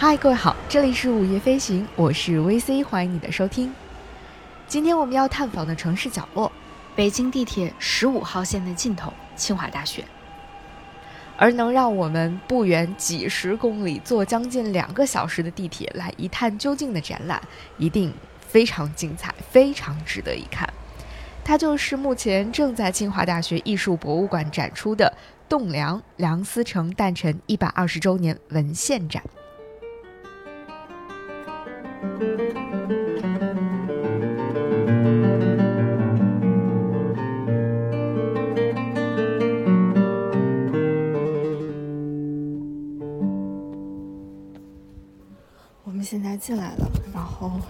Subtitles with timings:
[0.00, 3.74] 嗨，各位好，这里是午夜飞行，我是 VC，欢迎你的收听。
[4.68, 6.52] 今天我们要探访的城市角落，
[6.94, 10.04] 北京地铁十五号线的尽头，清华大学。
[11.36, 17.42] 而能让我们不远几十公里，坐将近两个小时的地铁来一探究竟的展览，
[17.76, 18.14] 一定
[18.46, 20.72] 非常精彩，非常值得一看。
[21.42, 25.12] 它就是目前正在清华大学艺术博物馆展出的
[25.48, 29.20] 《栋梁·梁思成诞辰一百二十周年文献展》。
[46.48, 47.60] 进来了，然后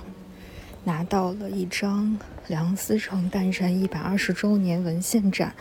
[0.84, 5.52] 拿到了一张梁思成诞辰一百二十周年文献展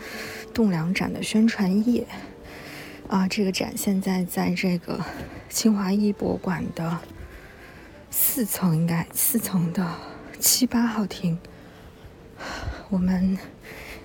[0.54, 2.06] 栋梁展的宣传页。
[3.08, 5.04] 啊，这个展现在在这个
[5.48, 6.96] 清华艺博馆的
[8.08, 9.84] 四层，应该四层的
[10.38, 11.36] 七八号厅。
[12.88, 13.36] 我们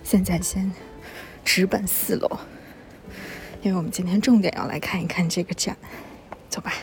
[0.03, 0.71] 现在先
[1.45, 2.39] 直奔四楼，
[3.61, 5.77] 因为我们今天重点要来看一看这个展。
[6.49, 6.73] 走吧。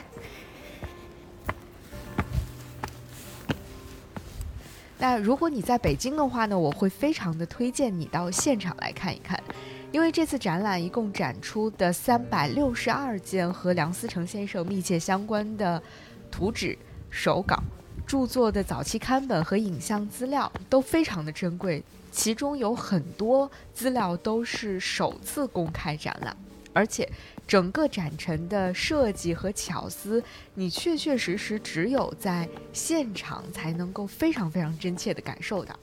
[5.00, 9.42] 那如果你在北京的话呢，我会非常的推荐你到现场来看一看，
[9.90, 15.82] 因为这次展览一共展出的三百六十二件和梁思成先生密切相关的
[16.30, 16.76] 图纸、
[17.08, 17.58] 手稿、
[18.06, 26.36] 著作的早期刊本和影像资料都非常的珍贵，其中有很多资料都是首次公开展览，
[26.74, 27.10] 而且。
[27.50, 30.22] 整个展陈的设计和巧思，
[30.54, 35.76] 你确确实实只有在现场才能够非常非常真切的感受到。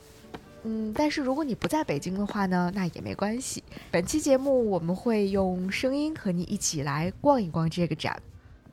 [0.63, 3.61] 嗯，但是如果你不在北京的话呢，那也没关系。
[3.91, 8.17] 本期节目我们会用声音和你一起来逛一逛这个展。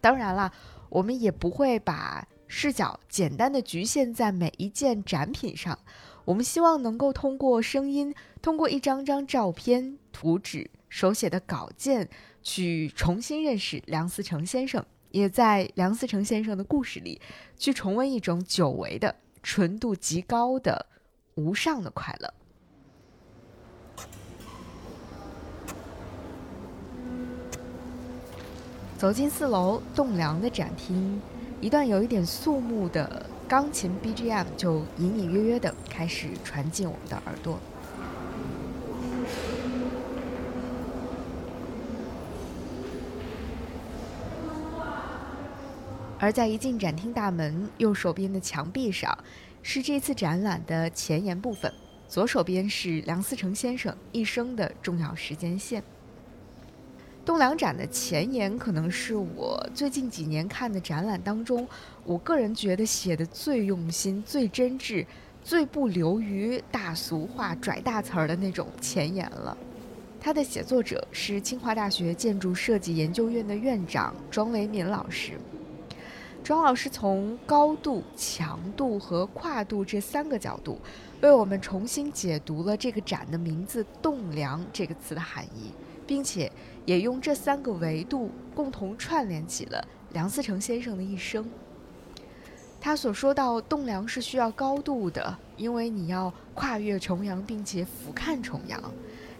[0.01, 0.53] 当然了，
[0.89, 5.77] 我们也不会把视角简单的局限在每一件展品上。
[6.25, 12.09] 我们希望能够通过声音，通过一张张照片、图纸、手写的稿件。
[12.45, 17.21] 去重新认识梁思成先生，也在梁思成先生的故事里，
[17.57, 20.87] 去重温一种久违的、纯度极高的、
[21.35, 22.33] 无上的快乐。
[28.99, 31.21] 走进四楼栋梁的展厅，
[31.61, 37.59] 一段有一点肃穆的钢琴 BGM 就隐隐约约的开始传进我们的耳朵。
[46.25, 49.15] 而在一进展厅大门右手边的墙壁上，
[49.63, 51.71] 是这次展览的前言部分；
[52.09, 55.85] 左手边是梁思成先生一生的重要时间线。
[57.27, 61.69] 栋梁展的前言可能是我最近几年看的展览当中，
[62.05, 65.05] 我个人觉得写的最用心、最真挚、
[65.43, 69.55] 最不流于大俗话、拽大词儿的那种前言了。
[70.19, 75.33] 他的写作者是清华大学建筑设计研究院的院长庄维敏老师。
[76.45, 80.79] 庄老师从高度、强度和跨度这三个角度，
[81.23, 85.73] 为我们重新解读了这个展的名字“栋梁”这个词的含义，
[86.07, 86.53] 并且
[86.85, 91.49] 也用这三个维度共同串联起了梁思成先生的一生。
[92.79, 98.79] 他所说到，栋梁是需要高度的，因为你要跨越重阳，并且俯瞰重阳。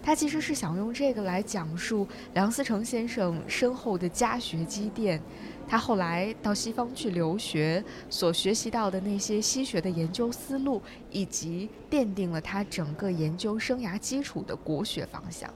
[0.05, 5.19] 他其实是想用这个来讲述梁思成先生身后的家学积淀。
[5.67, 15.49] 他后来到西方去留学，所学习到的那些西学的研究思路，以及奠定了他整个研究生涯基础的国学方向。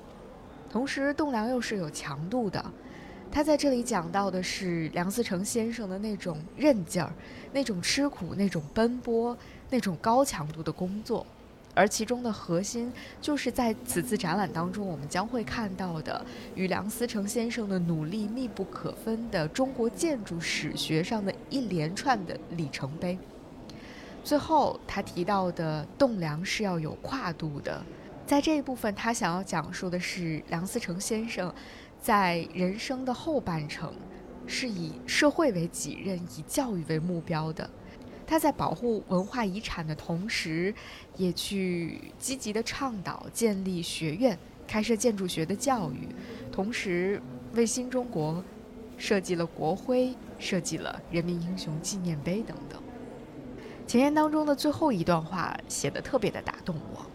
[0.70, 2.64] 同时，栋梁又是有强度的。
[3.31, 7.12] 他在这里讲到的是梁思成先生的那种韧劲儿，
[7.53, 9.37] 那种吃苦，那种奔波，
[9.69, 11.26] 那种高强度的工作。
[11.75, 16.25] 而其中的核心，就是在此次展览当中，我们将会看到的
[16.55, 23.17] 与梁思成先生的努力密不可分的中国建筑史学上的一连串的里程碑。
[24.25, 27.82] 最后，他提到的栋梁是要有跨度的，
[28.26, 31.55] 在这一部分，他想要讲述的是梁思成先生
[32.00, 33.94] 在人生的后半程
[34.47, 37.71] 是以社会为己任，以教育为目标的。
[38.30, 40.75] 他在保护文化遗产的同时，
[41.16, 46.06] 也去积极的倡导建立学院、开设建筑学的教育，
[46.52, 47.22] 同时
[47.54, 48.44] 为新中国
[48.98, 52.82] 设计了国徽、设计了人民英雄纪念碑等等。
[53.86, 57.06] 前言当中的最后一段话写的特别的打动我。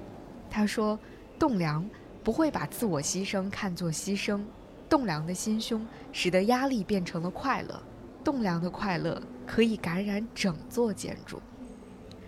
[0.50, 0.98] 他说
[1.38, 1.88] ：“栋梁
[2.24, 4.42] 不会把自我牺牲看作牺牲，
[4.90, 7.80] 栋梁的心胸使得压力变成了快乐。”
[8.24, 11.42] 栋梁的快乐可以感染整座建筑。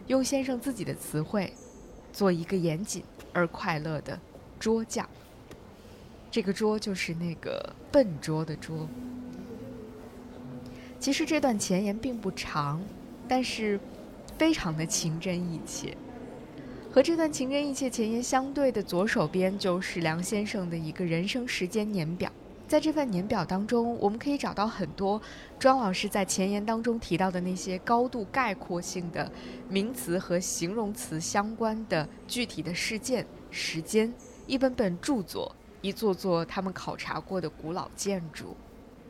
[0.08, 1.54] 用先生自己的词汇，
[2.12, 3.04] 做一个严谨
[3.34, 4.20] 而快乐的
[4.60, 5.10] 桌匠。
[6.30, 8.88] 这个桌就是那个笨拙的桌。
[11.00, 12.82] 其实这段前言并不长，
[13.28, 13.80] 但是
[14.38, 15.96] 非常的情真意切。
[16.92, 22.32] 和这段情真意切前言相对的左手边，就是梁先生的一个人生时间年表。
[22.68, 25.22] 在这份年表当中，我们可以找到很多
[25.60, 29.32] 庄老师在前言当中提到的那些高度概括性的
[29.70, 34.12] 名词和形容词相关的具体的事件、时间、
[34.48, 38.58] 一本本著作、一座座他们考察过的古老建筑。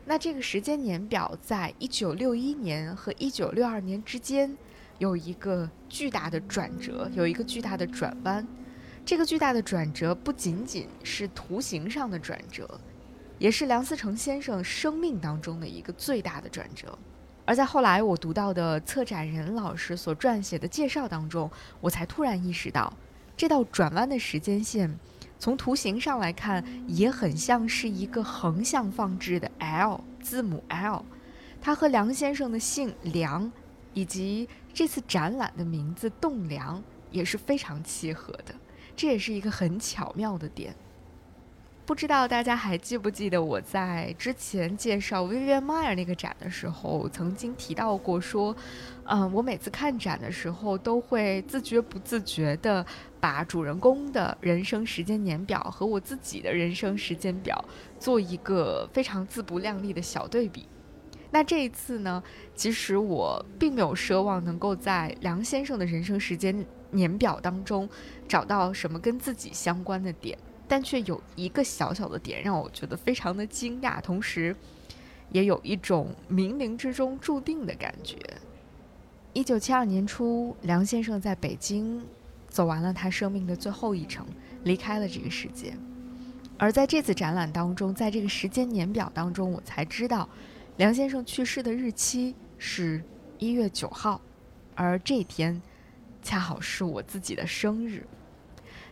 [0.04, 4.54] 那这个时间年表在一九六一年和一九六二年之间
[4.98, 8.46] 有一个巨大的转折，有一个巨大的转弯。
[9.04, 12.78] 这个巨大的转折不仅仅是图形上的转折。
[13.38, 16.98] 也是梁思成先生生命当中的一个最大的转折，
[17.44, 21.50] 而在后来我读到的策展人老师所撰写的介绍当中，
[21.80, 22.92] 我才突然意识到，
[23.36, 24.98] 这道转弯的时间线，
[25.38, 31.04] 从图形上来看，也很像是一个横向放置的 L 字母 L，
[31.60, 33.52] 它和梁先生的姓梁，
[33.92, 38.54] 以及这次展览的名字栋梁也是非常契合的，
[38.96, 40.74] 这也是一个很巧妙的点。
[41.86, 48.54] 不知道大家还记不记得我在之前介绍 Vivian Meyer 那个展的时候，曾经提到过说，
[49.04, 52.84] 嗯，我每次看展的时候都会自觉不自觉地
[53.20, 57.64] 把主人公的人生时间年表和我自己的人生时间表
[58.00, 60.66] 做一个非常自不量力的小对比。
[61.30, 62.20] 那这一次呢，
[62.56, 67.88] 其实我并没有奢望能够在梁先生的人生时间年表当中
[68.26, 70.36] 找到什么跟自己相关的点。
[70.68, 74.54] 但却有一个小小的点让我觉得非常的惊讶，同时，
[75.30, 78.16] 也有一种冥冥之中注定的感觉。
[79.32, 82.02] 一九七二年初，梁先生在北京
[82.48, 84.26] 走完了他生命的最后一程，
[84.64, 85.74] 离开了这个世界。
[86.58, 90.26] 而在这次展览当中，在这个时间年表当中，我才知道，
[90.78, 93.02] 梁先生去世的日期是
[93.38, 94.20] 一月九号，
[94.74, 95.60] 而这天
[96.22, 98.06] 恰好是我自己的生日。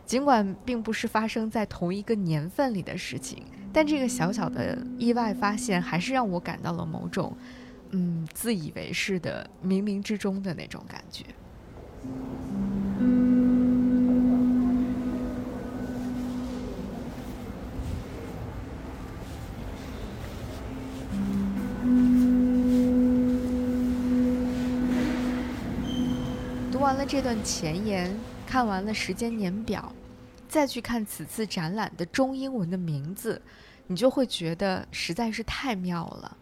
[0.05, 3.43] 尽管并不是发生在同一个年份里的事情，
[3.73, 7.35] 但这个小小的意外发现还是让我感到了某种，
[7.89, 11.25] 嗯，自以为是的冥冥之中的那种感觉。
[26.71, 28.15] 读完了这段前言。
[28.45, 29.91] 看完了时间年表，
[30.47, 33.41] 再去看此次展览的中英文的名字，
[33.87, 36.37] 你就会觉得实在是太妙了。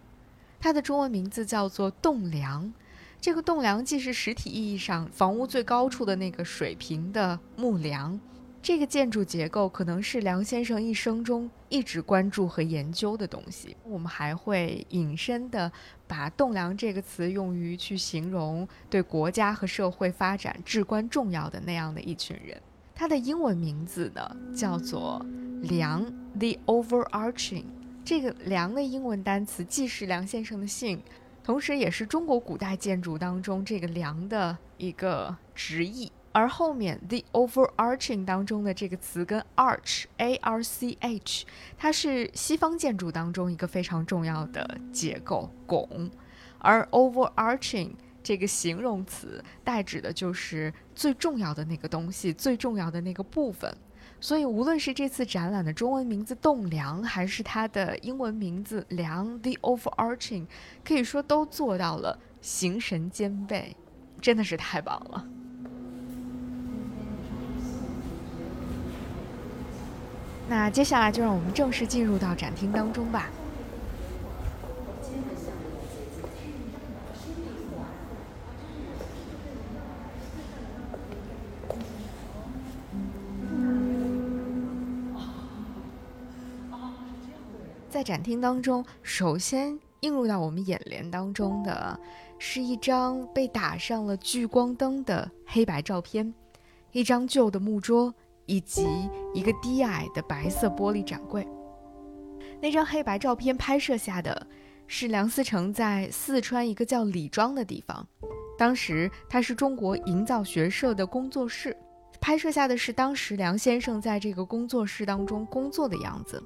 [0.59, 2.71] 它的中文名字叫做栋梁，
[3.19, 8.19] 这个栋梁既是实体意义上房屋最高处的那个水平的木梁。
[8.63, 13.75] 这个建筑结构可能是梁先生一生中一直关注和研究的东西。
[13.83, 15.69] 我们还会引申的
[16.07, 22.57] 把“栋梁”这个词用于去形容对国家和社会发展至关重要的那样的一群人。
[22.95, 25.21] 它的英文名字呢叫做
[25.63, 26.01] “梁
[26.39, 27.65] ”，the overarching。
[28.05, 31.01] 这个“梁”的英文单词既是梁先生的姓，
[31.43, 36.09] 同时也是中国古代建筑当中这个“梁”的一个直译。
[36.33, 41.45] 而后面 the overarching 当中的这个词跟 arch a r c h，
[41.77, 46.09] 它是西方建筑当中一个非常重要的结构拱，
[46.57, 47.91] 而 overarching
[48.23, 53.71] 这个形容词代指的就是最重要的那个东西，最重要的那个部分。
[54.19, 60.47] 所以无论是这次展览的中文名字栋梁，还是它的英文名字梁 the overarching，
[60.83, 63.75] 可以说都做到了形神兼备，
[64.21, 65.27] 真的是太棒了。
[70.47, 73.29] 那接下来就让我们正式进入到展厅当中吧。
[87.89, 91.97] 在展厅当中，首先映入到我们眼帘当中的，
[92.37, 96.33] 是一张被打上了聚光灯的黑白照片，
[96.91, 98.13] 一张旧的木桌。
[98.45, 101.47] 以及一个低矮的白色玻璃展柜。
[102.61, 104.47] 那张黑白照片拍摄下的
[104.87, 108.07] 是梁思成在四川一个叫李庄的地方，
[108.57, 111.75] 当时他是中国营造学社的工作室，
[112.21, 116.41] 拍摄下的是当时梁先生在这个工作室当中工作的样子。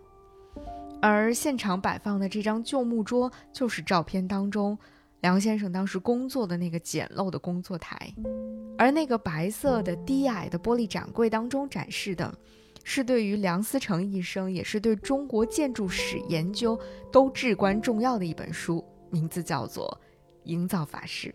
[0.99, 4.77] 而现场摆放的这张旧木桌，就是照片当中
[5.21, 8.13] 梁先生当时工作的那个简陋的工作台，
[8.77, 12.31] 而那个白色的低矮的玻璃展柜当中展示的，
[12.83, 16.79] 是对于梁思成一生，也是对中国建筑史研究
[17.11, 19.85] 都至关重要的一本书，名字叫做
[20.43, 21.29] 《营造法式》。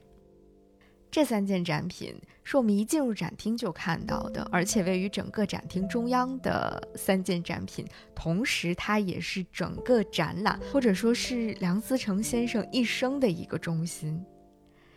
[1.13, 14.25] 这三件展品是我们一进入展厅就看到的，而且位于整个展厅中央的三件展品，同时它也是整个展览或者说是梁思成先生一生的一个中心。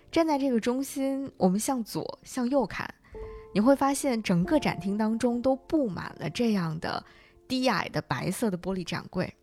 [0.09, 2.89] 站在这个中心，我们向左向右看，
[3.53, 7.03] 你会发现整个展厅当中都布满了这样的
[7.45, 9.35] 低矮的白色的玻璃展柜，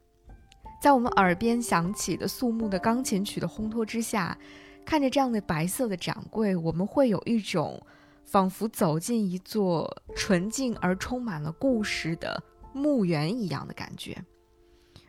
[0.81, 4.39] 在我们耳边响起的肃穆的钢琴曲的烘托之下。
[4.85, 7.81] 看着这样的白色的展柜，我们会有一种
[8.25, 14.17] 仿佛走进一座纯净而充满了故事的墓园一样的感觉。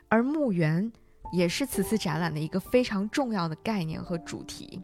[0.10, 0.92] 而墓园
[1.32, 4.82] 也是此次展览的一个非常重要的概念和主题。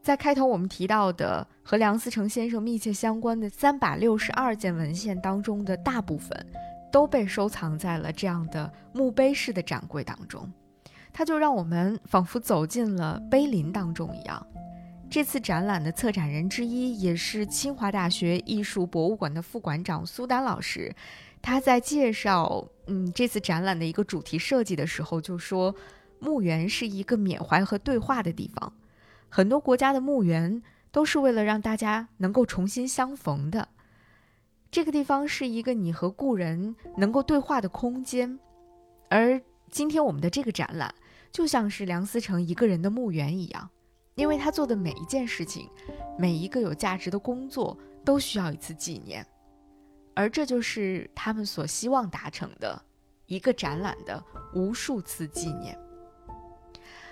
[0.00, 6.46] 在开头我们提到的和梁思成先生密切相关的三百六十二件文献当中的大部分，
[6.92, 10.48] 都被收藏在了这样的墓碑式的展柜当中。
[11.14, 14.44] 它就让我们仿佛走进了碑林当中一样。
[15.08, 20.92] 这次展览的策展人之一，也是清华大学艺术博物馆的副馆长苏丹老师，
[21.40, 25.72] 他在介绍嗯这次展览的一个主题设计的时候，就说
[26.18, 28.72] 墓园是一个缅怀和对话的地方。
[29.28, 33.68] 很多国家的墓园都是为了让大家能够重新相逢的。
[34.72, 38.36] 这个地方是一个你和故人能够对话的空间，
[39.08, 39.40] 而
[39.70, 40.92] 今天我们的这个展览。
[41.34, 43.68] 就像是梁思成一个人的墓园一样，
[44.14, 45.68] 因为他做的每一件事情，
[46.16, 49.26] 每一个有价值的工作，都需要一次纪念，
[50.14, 52.80] 而这就是他们所希望达成的
[53.26, 54.22] 一个展览的
[54.54, 55.76] 无数次纪念。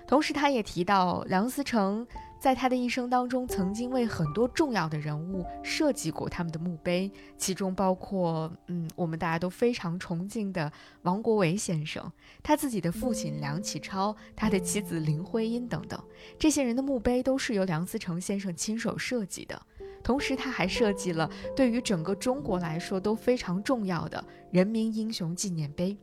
[0.07, 2.07] 同时，他也提到梁思成。
[2.43, 7.09] 在他的一生当中，曾经为很多重要的人物设计过他们的墓碑，
[7.39, 10.73] 其中包括，嗯，我们大家都非常崇敬的
[11.03, 12.11] 王国维先生，
[12.43, 16.03] 他自己的父亲梁启超，他的妻子林徽因等等，
[16.37, 19.63] 这些人的墓碑都是由梁思成先生亲手设计的。
[20.03, 25.97] 同时，他还设计了对于整个中国来说都非常重要的人民英雄纪念碑。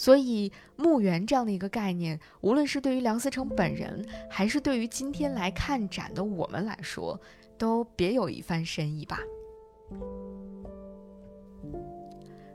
[0.00, 7.20] 所以，墓园这样的一个概念，无论是对于梁思成本人，还是对于今天来看展的我们来说，
[7.58, 9.18] 都别有一番深意吧。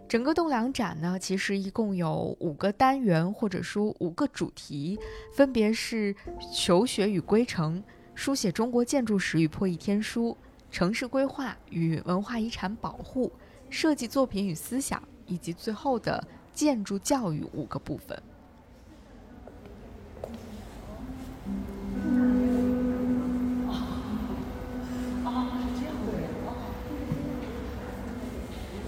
[0.10, 4.98] 整个栋梁展呢，其实一共有五个单元，或者说五个主题，
[5.32, 6.16] 分别是
[6.52, 7.84] 求学与归程、
[8.16, 10.36] 书写中国建筑史与破译天书、
[10.72, 13.32] 城市规划与文化遗产保护、
[13.70, 16.28] 设计作品与思想，以及最后的。
[16.56, 18.18] 建筑教育五个部分。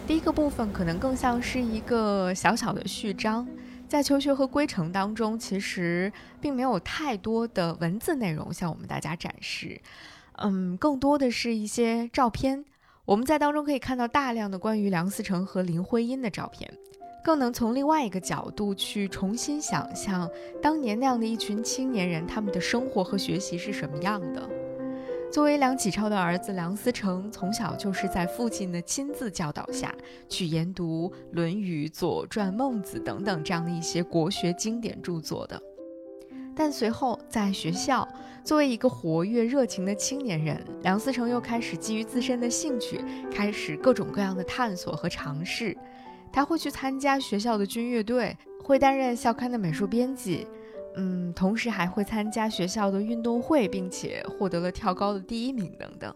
[0.08, 3.46] 第一个部分可能更像是一个小小的序章，
[3.90, 9.82] 在求学和归程当中，其实并没有太多的文字内容向我们大家展示，
[10.38, 12.64] 嗯，更多的是一些照片。
[13.04, 16.74] 我们在当中可以看到大量的关于梁思成和林徽因的照片。
[17.28, 20.32] 更能从另外一个角度去重新想象
[20.62, 24.50] 当年那样的一群青年人，他们的生活和学习是什么样的。
[25.30, 29.94] 作为梁启超的儿子，梁思成从小就是在父亲的亲自教导下
[30.30, 35.62] 去研读《论语》《左传》《孟子》等等这样的一些国学经典著作的。
[36.56, 38.08] 但随后在学校，
[38.42, 45.76] 作为一个活跃热情的青年人，梁思成又开始基于自身的兴趣，开始各种各样的探索和尝试。
[46.32, 50.48] 他会去参加学校的军乐队，会担任校刊的美术编辑，
[50.96, 56.14] 嗯，同时还会参加学校的运动会，并且获得了跳高的第一名等等。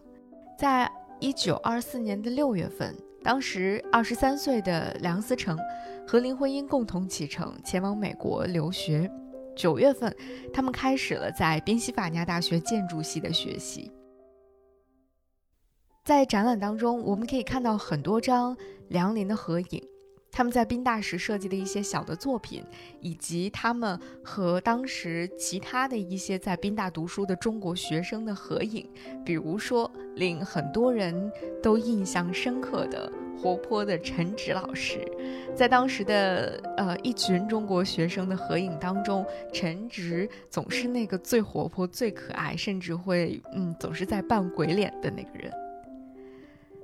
[0.58, 5.58] 在一九二四年的六月份，当时二十三岁的梁思成
[6.06, 9.10] 和林徽因共同启程前往美国留学。
[9.54, 10.14] 九月份，
[10.52, 13.92] 他们开始了在宾夕法尼亚大学建筑系的学习。
[16.04, 18.56] 在展览当中，我们可以看到很多张
[18.88, 19.82] 梁林的合影。
[20.34, 22.64] 他们在宾大时设计的一些小的作品，
[23.00, 28.88] 以及他们和当时其他的一些在宾大读书的中国学生的合影，
[29.26, 31.30] 比如说令很多人
[31.62, 35.06] 都印象深刻的活泼的陈植老师，
[35.54, 39.22] 在当时的呃一群中国学生的合影当中，
[39.52, 45.52] 陈植总是那个最活泼、最可爱，甚至会嗯总是在扮鬼脸的那个人。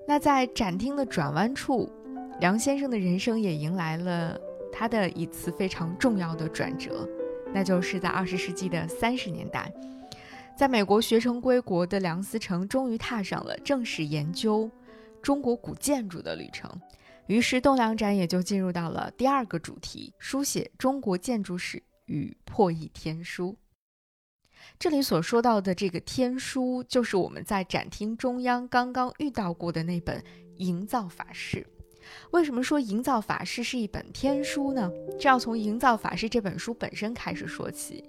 [0.07, 1.91] 那在展厅的转弯处。
[2.41, 4.39] 梁先生的人生也迎来了
[4.73, 7.09] 他的一次非常重要的转折，
[7.53, 9.73] 那就是在二十世纪的三十年代，
[10.57, 14.71] 在美国学成归国的梁思成，终于踏上了正式研究
[15.21, 16.71] 中国古建筑的旅程。
[17.27, 23.57] 于是，栋梁展也就进入到了第二个主题：书写中国建筑史与破译天书。
[24.79, 30.21] 这里所说到的这个天书，就是我们在展厅中央刚刚遇到过的那本
[30.59, 31.59] 《营造法式》。
[32.31, 34.91] 为什么说《营造法式》是一本天书呢？
[35.19, 38.05] 这要从《营造法式》这本书本身开始说起。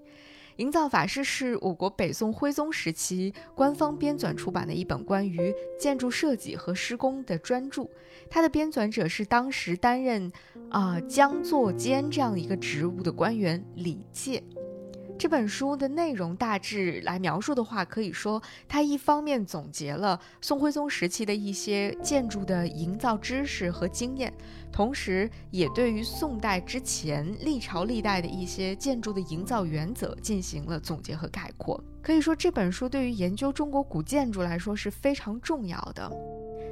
[0.61, 7.87] 《营造法式》是我国北宋徽宗时期官方编纂出版的一本关于建筑设计和施工的专著，
[8.29, 10.29] 它的编纂者是当时担任
[10.69, 14.43] 啊江作监这样一个职务的官员李诫。
[15.19, 24.33] 这本书的内容大致来描述的话，可以说它一方面总结了宋徽宗时期的一些建筑的营造知识和经验，
[24.71, 31.83] 同时也对于宋代之前历朝历代的一些建筑的营造原则进行了总结和概括。
[32.01, 36.11] 可以说这本书对于研究中国古建筑来说是非常重要的。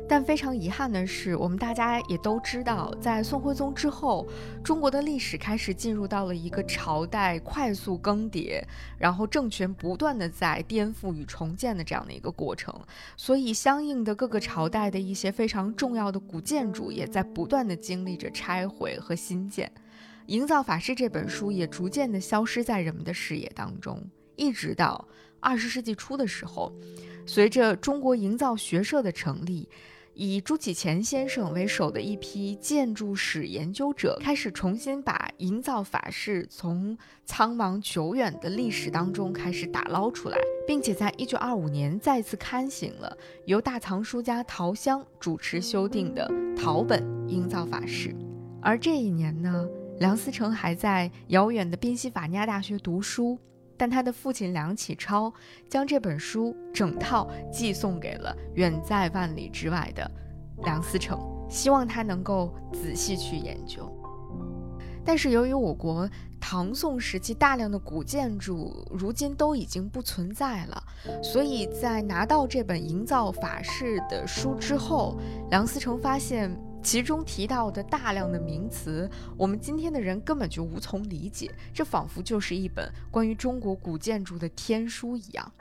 [0.09, 4.25] 但非常遗憾的是，我们大家也都知道，在宋徽宗之后，
[4.63, 8.63] 中国的历史开始进入到了一个朝代快速更迭，
[8.97, 12.73] 然后政权不断的在颠覆与重建的这样的一个过程。
[13.17, 19.71] 所以，相应的各个朝代的一些非常重要的古建筑，也在不断的经历着拆毁和新建。
[20.25, 24.03] 《营造法式》这本书也逐渐的消失在人们的视野当中，
[24.35, 25.07] 一直到
[25.39, 26.73] 二十世纪初的时候，
[27.25, 29.69] 随着中国营造学社的成立。
[30.19, 48.11] 以朱启潜先生为首的一批建筑史研究者开始重新把营造法式从苍茫久远的历史当中开始打捞出来，并且在一九二五年再次刊行了由大藏书家陶香主持修订的陶本营造法式。
[48.59, 53.37] 而这一年呢，梁思成还在遥远的宾夕法尼亚大学读书。
[53.77, 55.31] 但他的父亲梁启超
[55.69, 60.09] 将这本书整套寄送给了远在万里之外的
[60.63, 63.87] 梁思成，希望他能够仔细去研究。
[65.05, 66.09] 但是由于我国
[66.39, 70.83] 唐宋时期大量的古建筑如今都已经不存在了，
[71.23, 75.17] 所以在拿到这本营造法式的书之后，
[75.49, 76.51] 梁思成发现。
[76.81, 85.51] 其中提到的大量的名词，我们今天的人根本就无从理解，这仿佛就是一本关于中国古建筑的天书一样。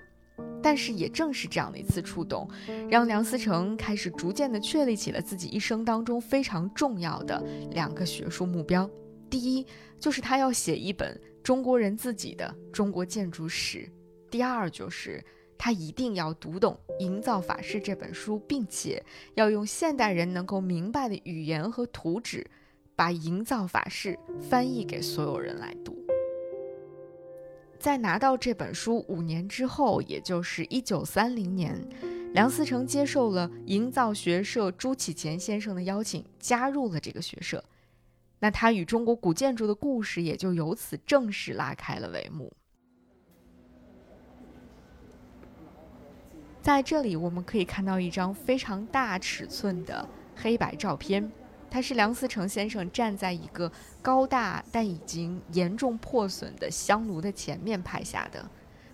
[0.63, 2.49] 但是也正是这样的一次触动，
[2.89, 8.89] 让梁思成开始逐渐的确立起了自己一生当中非常重要的两个学术目标。
[9.31, 9.67] 第一，
[9.99, 13.89] 就是他要写一本中国人自己的中国建筑史；
[14.31, 15.25] 第二，就是。
[15.59, 19.03] 他一定要读懂《营造法式》这本书，并且
[19.35, 22.47] 要用现代人能够明白的语言和图纸，
[22.95, 25.97] 把《营造法式》翻译给所有人来读。
[27.79, 31.79] 在拿到这本书五年之后，也就是一九三零年，
[32.33, 37.63] 梁思成接受了营造学社朱启潜先生的邀请，加入了这个学社。
[38.39, 42.53] 那他与中国古建筑的故事也就由此正式拉开了帷幕。
[46.67, 51.31] 在这里，我们可以看到一张非常大尺寸的黑白照片，
[51.71, 53.71] 它是梁思成先生站在一个
[54.03, 58.45] 高大但已经严重破损的香炉的前面拍下的。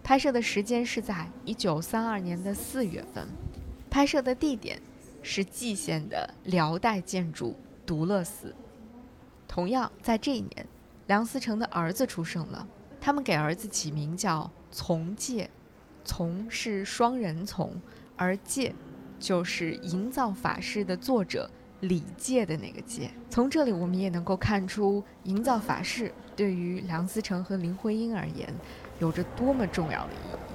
[0.03, 3.27] 拍摄的时间是在一九三二年的四月份，
[3.89, 4.79] 拍摄的地点
[5.23, 7.57] 是蓟县的辽代建筑
[7.87, 8.55] 独乐寺。
[9.49, 10.67] 同样在这一年，
[11.07, 12.69] 梁思成的儿子出生了，
[13.01, 15.49] 他们给儿子起名叫从诫。
[16.05, 17.75] 从是双人从，
[18.17, 18.75] 而戒
[19.19, 23.11] 就是营造法式的作者李诫的那个介。
[23.31, 28.53] 从这里我们也能够看出，营造法式对于梁思成和林徽因而言，
[28.99, 30.52] 有着多么重要的意义。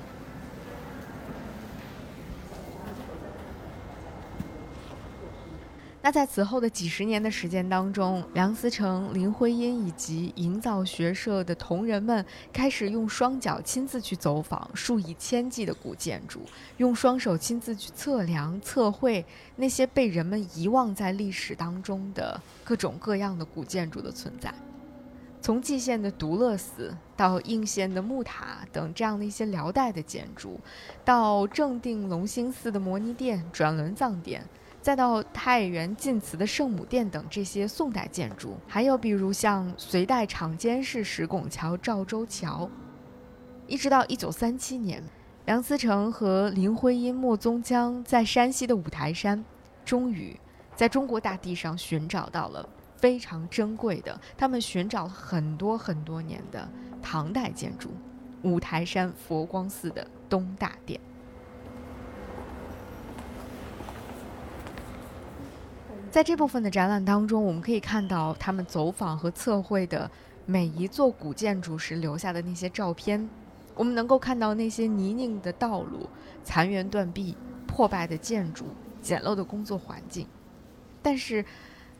[6.08, 16.39] 那在此后的几十年的时间当中，梁思成、林徽因以及营造学社的同仁们开始用双脚亲自去走访数以千计的古建筑，
[16.78, 19.26] 用双手亲自去测量、测绘
[19.58, 24.54] 那些被人们遗忘在历史当中的各种各样的古建筑的存在。
[25.41, 30.58] 从蓟县的独乐寺到应县的木塔等这样的一些辽代的建筑，
[31.04, 34.46] 到正定隆兴寺的摩尼殿、转轮藏殿。
[34.88, 42.69] 再到太原晋祠的圣母殿等这些宋代建筑，还有比如像隋代长监式石拱桥、赵州桥，
[43.67, 45.04] 一直到一九三七年，
[45.43, 49.43] 梁思成和林徽因、莫宗江在山西的五台山，
[49.84, 50.39] 终于
[50.73, 56.65] 在中国大地上寻找到了非常珍贵的，他们寻找了很多很多年的
[57.02, 57.89] 唐代建筑，
[58.41, 60.97] 五台山佛光寺的东大殿。
[66.17, 70.10] 在这部分的展览当中，我们可以看到他们走访和测绘的
[70.47, 73.30] 每一座古建筑时留下的那些照片。
[73.75, 76.10] 我们能够看到那些泥泞的道路、
[76.43, 78.65] 残垣断壁、破败的建筑、
[78.99, 80.25] 简陋的工作环境。
[81.03, 81.45] 但是，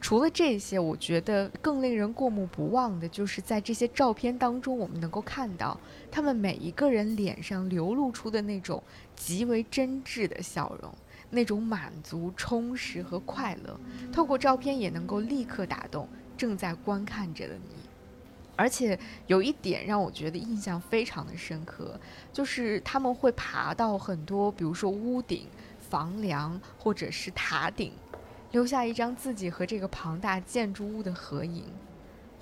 [0.02, 8.82] 除了这些，我觉得更令人过目不忘的，就是在这些照片当中，我们能够看到他们每一个人脸上流露出的那种
[9.16, 10.92] 极为真挚的笑容。
[11.30, 13.80] 那种满足、充实和快乐，
[14.14, 17.76] 透过照片也能够立刻打动正在观看着的你。
[18.56, 22.00] 而且有一点让我觉得印象非常的深刻，
[22.34, 25.46] 就是他们会爬到很多，比如说屋顶、
[25.90, 27.92] 房梁或者是塔顶，
[28.52, 31.66] 留下一张自己和这个庞大建筑物的合影。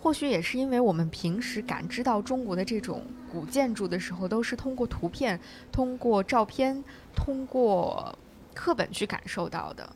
[0.02, 5.38] 或许也是因为我们平时感知到中国的这种古建筑的时候，都是通过图片、
[5.72, 6.82] 通过照片、
[7.16, 8.18] 通过。
[8.56, 9.88] 课本去感受到的，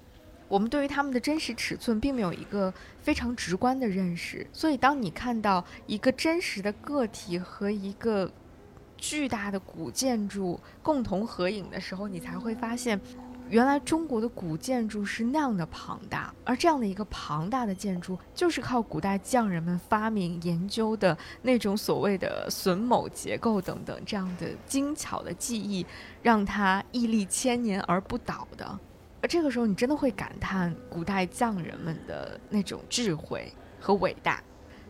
[0.47, 8.31] 我们对于他们的真实尺寸并没有一个非常直观的认识，所以当你看到一个真实的个体和一个
[8.97, 12.99] 巨大的古建筑共同合影的时候，你才会发现，
[13.49, 25.85] 原来中国的古建筑是那样的庞大，而这样的一个庞大的建筑，就是靠古代匠人们发明研究的那种所谓的榫卯结构等等这样的精巧的技艺。
[26.21, 28.79] 让它屹立千年而不倒的，
[29.21, 34.43] 而这个时候你真的会感叹古代匠人们的那种智慧和伟大，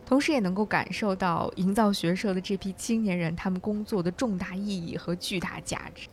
[0.04, 6.08] 同时也能够感受到营造学社的这批青年人他们工作的重大意义和巨大价值。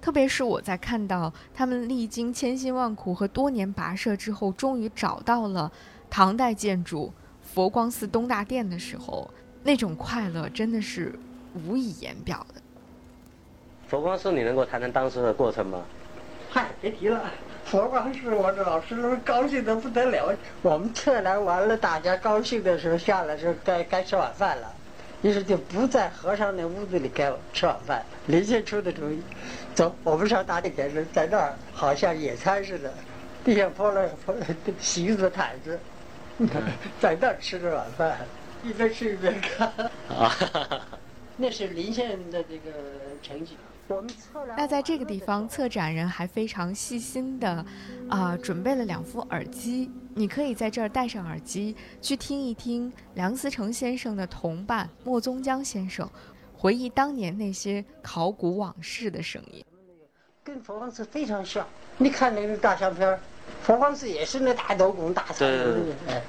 [0.00, 5.70] 特别是我在看到他们历经千辛万苦和多年跋涉之后，终于找到了
[6.08, 9.30] 唐代建筑佛光寺东大殿的时候，
[9.62, 11.18] 那种快乐真的是
[11.66, 12.60] 无以言表的。
[13.86, 15.82] 佛光寺，你能够谈谈当时的过程吗？
[16.48, 17.30] 嗨，别提了，
[17.64, 20.34] 佛光寺，我这老师都高兴的不得了。
[20.62, 24.72] 我们测量完了，大家高兴的时候下来时候该该吃晚饭了，
[25.22, 28.04] 于是就不在和尚那屋子里该吃晚饭。
[28.26, 29.22] 林先出的主意，
[29.74, 32.92] 走，我们上大殿前去，在那儿好像野餐似的，
[33.44, 34.34] 地下铺了铺
[34.78, 35.78] 席子毯子，
[37.00, 38.18] 在那儿吃着晚饭，
[38.62, 39.68] 一边吃一边看。
[40.08, 40.34] 啊，
[41.36, 42.70] 那是林先生的这个
[43.22, 43.56] 成绩。
[44.56, 47.64] 那在这个地方，策展人还非常细心的，
[48.08, 56.08] 啊，准备了两副耳机，你可以在这儿戴上耳机，去听一听梁思成先生的同伴莫宗江先生
[56.56, 59.64] 回忆当年那些考古往事的声音。
[60.44, 61.66] 跟佛光寺非常像，
[61.98, 63.18] 你看那个大相片
[63.62, 65.76] 佛光寺也是那大斗拱、大彩楼
[66.08, 66.22] 哎，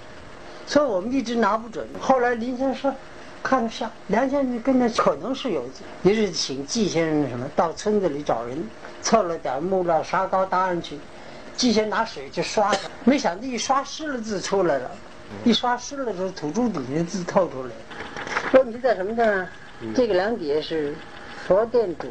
[0.66, 1.88] 所以我们一直拿不准。
[2.00, 2.96] 后来林先生说。
[3.44, 5.64] 看着像梁先生跟他可能是有，
[6.04, 8.64] 于是请季先生什么到村子里找人，
[9.02, 10.98] 凑了点木料沙膏搭上去，
[11.56, 14.92] 季先生拿水去刷它，没想到一刷湿了字出来了，
[15.44, 17.72] 一刷湿了之后土柱底下字透出来。
[18.54, 19.48] 问题在什么地儿？
[19.96, 20.96] 这个梁底下是
[21.48, 22.08] 佛殿主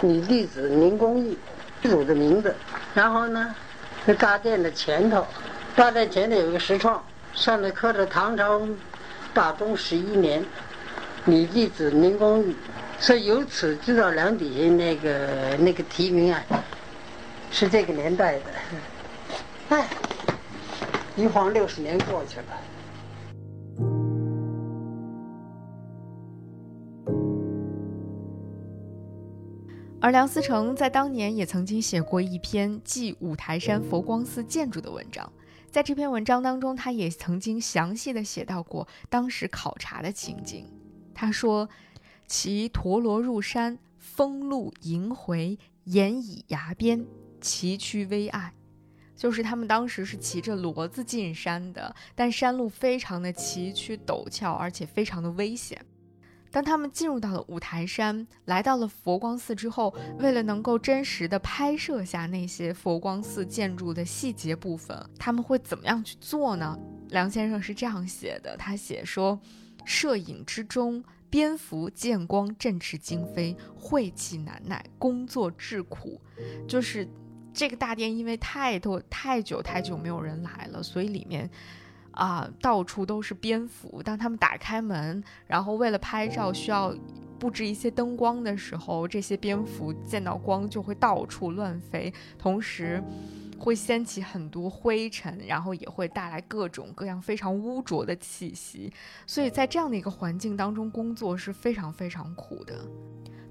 [0.00, 1.38] 你弟子宁公义，
[1.82, 2.52] 主的名字。
[2.92, 3.54] 然后呢，
[4.04, 5.24] 这大殿的前头，
[5.76, 7.00] 大殿前头有一个石创，
[7.32, 8.60] 上面刻着唐朝
[9.32, 10.44] 大中十一年。
[11.24, 12.56] 你弟子宁公义，
[12.98, 16.42] 所以由此知道梁底下那个那个题名啊，
[17.50, 18.44] 是这个年代的。
[19.68, 19.88] 哎，
[21.14, 22.44] 一晃六十年过去了。
[30.00, 35.32] 而梁思成在当年也曾经写过一篇记五台山佛光寺建筑的文章，
[35.70, 40.66] 在这篇文章当中，他也曾经详细的写到过当时考察的情景。
[41.14, 41.68] 他说
[42.26, 47.06] ：“骑陀螺入山，风露萦回，岩以崖边，
[47.40, 48.52] 崎岖危隘。
[49.14, 55.84] 就是他们当时是骑着骡子进山的，但山路非常的崎岖陡峭，而且非常的危险。
[56.50, 66.76] 当他们进入到了五台山，来到了佛光寺之后，为了能够真实的拍摄下那些佛光寺建筑的细节部分，他们会怎么样去做呢？
[67.10, 69.38] 梁先生是这样写的，他写说。”
[69.84, 76.20] 摄影之中，蝙蝠见光，振翅惊飞，晦气难耐，工作至苦。
[76.68, 77.08] 就是
[77.52, 81.50] 这个大殿，因为太多太久太久没有人来了，所以里面
[82.12, 84.02] 啊到处都是蝙蝠。
[84.02, 86.94] 当他们打开门，然后为了拍照需要
[87.38, 93.02] 布置一些灯光的时候，这些蝙蝠见到光就会到处乱飞，同时。
[93.62, 98.92] 会掀起很多灰尘，然后也会带来各种各样非常污浊的气息，
[99.24, 102.84] 所以在这样的一个环境当中工作是非常非常苦的。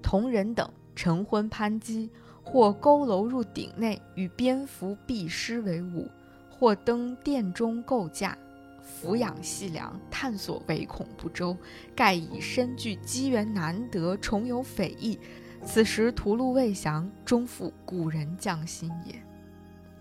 [0.03, 2.09] 同人等晨昏攀击，
[2.43, 6.09] 或佝偻入鼎内与蝙蝠、壁狮为伍，
[6.49, 8.37] 或登殿中构架，
[8.83, 11.55] 俯仰细量，探索唯恐不周。
[11.95, 15.17] 盖以身具机缘难得，重有匪役。
[15.63, 19.15] 此时屠戮未详，终复古人匠心也。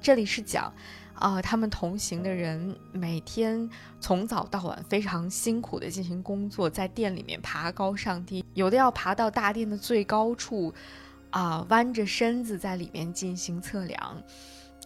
[0.00, 0.72] 这里是讲。
[1.14, 3.68] 啊，他们同行的人每天
[4.00, 10.72] 从早到晚非常辛苦的进行工作，在店里面爬高上低，有的要爬到大殿的最高处，
[11.28, 14.22] 啊，弯着身子在里面进行测量。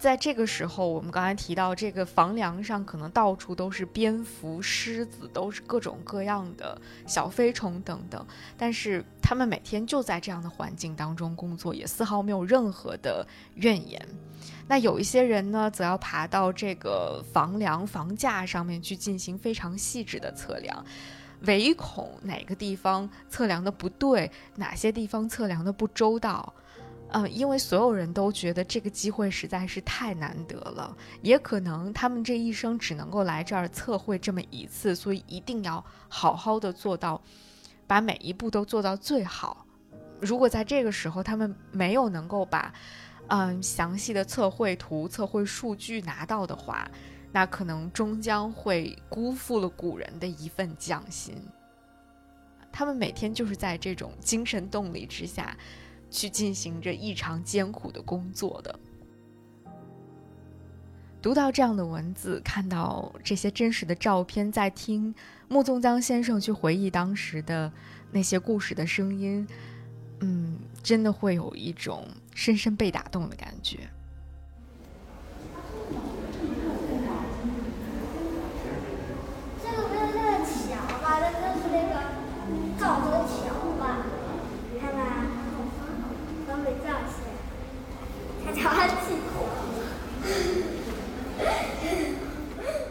[0.05, 8.27] 在这个时候，我们刚才提到这个房梁上可能到处都是蝙蝠、狮子，都是各种各样的小飞虫等等。
[8.55, 13.99] 但是他们每天就在这样的环境当中工作，也丝毫没有任何的怨言。
[14.69, 20.85] 那有一些人呢，则要爬到这个房梁、房架上面去进行非常细致的测量，
[21.47, 26.53] 唯恐哪个地方测量的不对，哪些地方测量的不周到。
[27.15, 37.23] 嗯，因为所有人都觉得这个机会实在是太难得了，也可能他们这一生只能够来这儿测绘这么一次，所以一定要好好的做到，
[37.87, 39.65] 把每一步都做到最好。
[40.21, 42.73] 如果在这个时候他们没有能够把。
[43.29, 46.87] 嗯，详细的测绘图、测绘数据拿到的话，
[47.33, 51.35] 那可能终将会辜负了古人的一份匠心。
[52.71, 55.57] 他们每天就是在这种精神动力之下，
[56.15, 58.79] 去进行着异常艰苦的工作的。
[61.21, 65.13] 读到这样的文字，看到这些真实的照片，在听
[65.49, 67.73] 穆宗江先生去回忆当时的
[68.13, 69.45] 那些故事的声音，
[70.21, 72.07] 嗯，真的会有一种。
[72.37, 73.89] 深深被打动的感觉。
[79.63, 81.21] 这个不是那个桥吧？
[81.21, 81.95] 这就是那个
[82.77, 83.35] 赵州桥
[83.79, 84.05] 吧？
[84.73, 84.99] 你看吧，
[86.49, 87.23] 东北造型，
[88.55, 89.45] 它桥还挺高。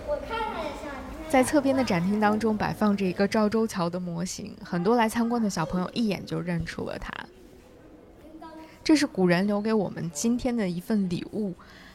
[0.07, 0.91] 我看看一下。
[1.29, 7.11] 在侧边的展厅当中，摆放着一个赵州桥的模型，很多来参观的小朋友一眼就认出了它。
[8.83, 11.53] 这是古人留给我们今天的一份礼物，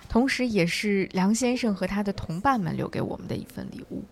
[0.08, 4.02] 同时也是梁先生和他的同伴们留给我们的一份礼物。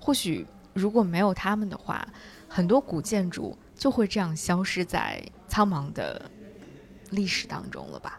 [0.00, 2.08] 或许如果没有他们的话，
[2.48, 6.30] 很多古建筑就会这样消失在苍茫的
[7.10, 8.18] 历史当中了吧。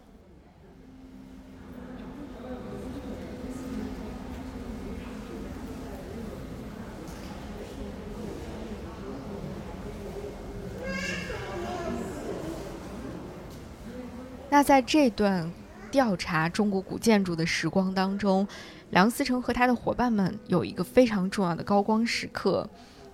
[14.53, 15.51] 那在这段
[15.89, 18.47] 调查中国古建筑的时光当中，
[18.91, 22.69] 梁思成和他的伙伴们有一个非常重要的高光时刻，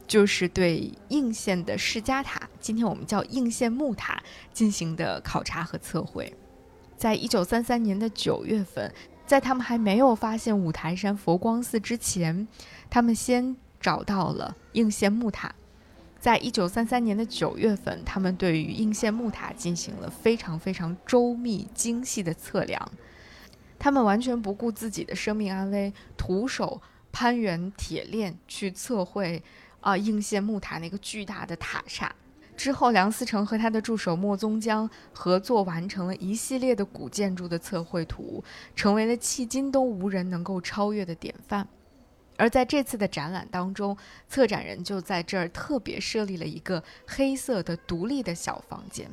[0.05, 4.21] 就是对应县的释迦塔，今天我们叫应县木塔
[4.51, 6.35] 进行的考察和测绘。
[6.97, 8.93] 在一九三三年的九月份，
[9.25, 12.45] 在他们还没有发现五台山佛光寺之前，
[12.89, 15.55] 他们先找到了应县木塔。
[16.19, 22.91] 在一九三三年的九月份，他们对于应县木塔进行了非常非常周密精细的测量，
[23.79, 26.81] 他们完全不顾自己的生命安危，徒手
[27.13, 29.41] 攀援铁链去测绘
[29.79, 32.13] 啊应县木塔那个巨大的塔刹。
[32.57, 38.43] 之后，梁思成和他的助手莫宗江合作完成了一系列的古建筑的测绘图，
[38.75, 41.65] 成为了迄今都无人能够超越的典范。
[42.39, 43.97] 而在这次的展览当中，
[44.29, 49.07] 策展人就在这儿特别设立了一个黑色的独立的小房间，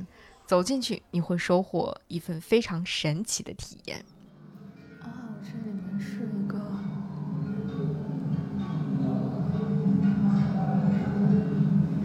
[0.46, 4.04] 走进去你会收获一份非常神奇的体验。
[5.02, 5.08] 哦，
[5.42, 6.56] 这里面是一个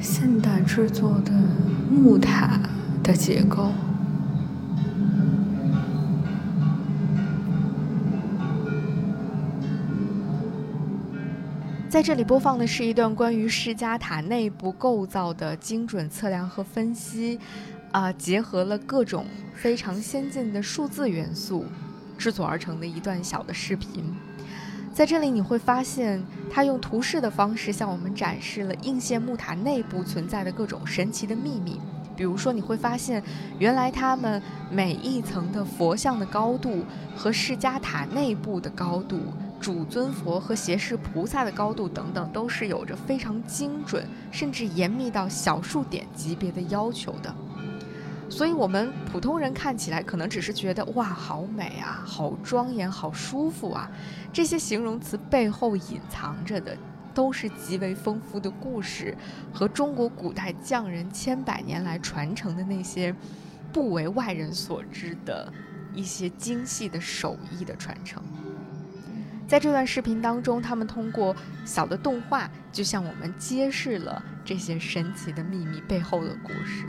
[0.01, 1.31] 现代制作的
[1.91, 2.59] 木塔
[3.03, 3.71] 的结构。
[11.91, 17.37] 在这里播放的是一段关于释迦塔内部构造的精准测量和分析，
[17.91, 21.65] 啊，结合了各种非常先进的数字元素
[22.17, 24.05] 制作而成的一段小的视频。
[24.93, 31.77] 在这里你会发现，他用图示的方式向我们展示了应县木塔内部存在的各种神奇的秘密。
[32.15, 33.21] 比如说，你会发现，
[33.59, 36.85] 原来他们每一层的佛像的高度
[37.17, 39.19] 和释迦塔内部的高度。
[39.61, 47.33] 主尊佛和胁侍菩萨的高度等等，都是有着非常精准，甚至严密到小数点级别的要求的。
[48.27, 53.91] 所以，我们普通人看起来可能只是觉得哇，好美啊，好庄严，好舒服啊。
[54.33, 56.75] 这些形容词背后隐藏着的，
[57.13, 59.15] 都是极为丰富的故事
[59.53, 63.13] 和中国古代匠人千百年来传承的那些
[63.71, 65.51] 不为外人所知的
[65.93, 68.23] 一些精细的手艺的传承。
[69.51, 71.35] 在这段视频当中，他们通过
[71.65, 76.85] 小的动画，就向我们揭示了这些神奇的秘密背后的故事。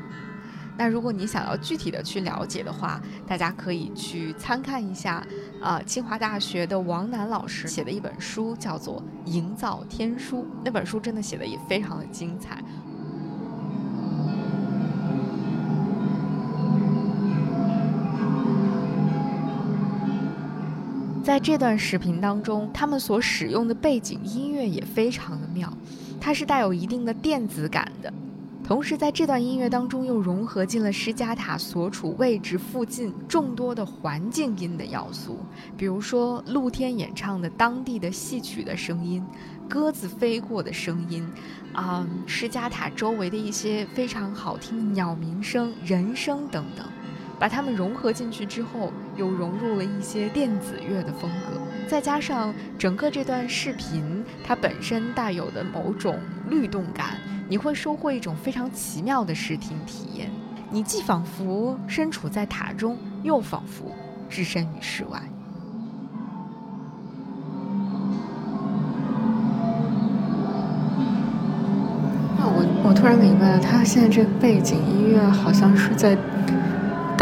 [0.78, 5.26] 那如果你想要具体的去了解的话，大家可以去参看一下，
[5.60, 10.42] 啊，清华大学的王楠老师写的一本书，叫做《营造天书》。
[10.64, 12.62] 那本书真的写的也非常的精彩。
[21.22, 25.72] 在这段视频当中，他们所使用的背景音乐也非常的妙，
[26.20, 28.12] 它是带有一定的电子感的，
[28.64, 35.38] 同时在这段音乐当中又融合进了施加塔所处位置附近众多的环境音的要素，
[35.76, 39.24] 比如说露天演唱的当地的戏曲的声音，
[39.68, 41.24] 鸽子飞过的声音，
[41.72, 46.84] 啊，施加塔周围的一些非常好听的鸟鸣声、人声等等。
[47.42, 60.30] 把它们融合进去之后，又融入了一些电子乐的风格，再加上整个这段视频它本身带有的某种律动感，你会收获一种非常奇妙的视听体验。
[60.70, 63.90] 你既仿佛身处在塔中，又仿佛
[64.30, 65.20] 置身于室外。
[72.38, 76.16] 那我我突然明白了，他现在这个背景音乐好像是在。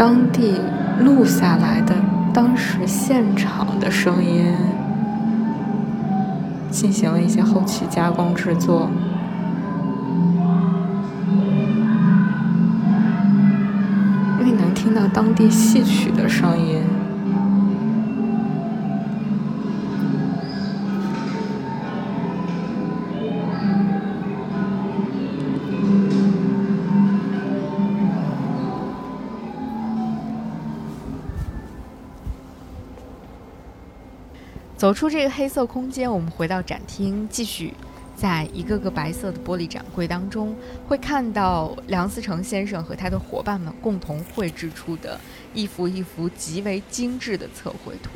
[0.01, 0.59] 当地
[1.01, 1.93] 录下来的
[2.33, 4.51] 当时现场的声音，
[6.71, 8.89] 进行了一些后期加工制作，
[14.39, 16.81] 因为能听到当地戏曲的声音。
[34.81, 37.71] 走出这个黑色空间，我们回到展厅，继续
[38.15, 40.55] 在一个个白色的玻璃展柜当中，
[40.87, 45.21] 会看到梁思成先生和他的伙伴们共同绘制出的
[45.53, 48.09] 一幅一幅极为精致的测绘图，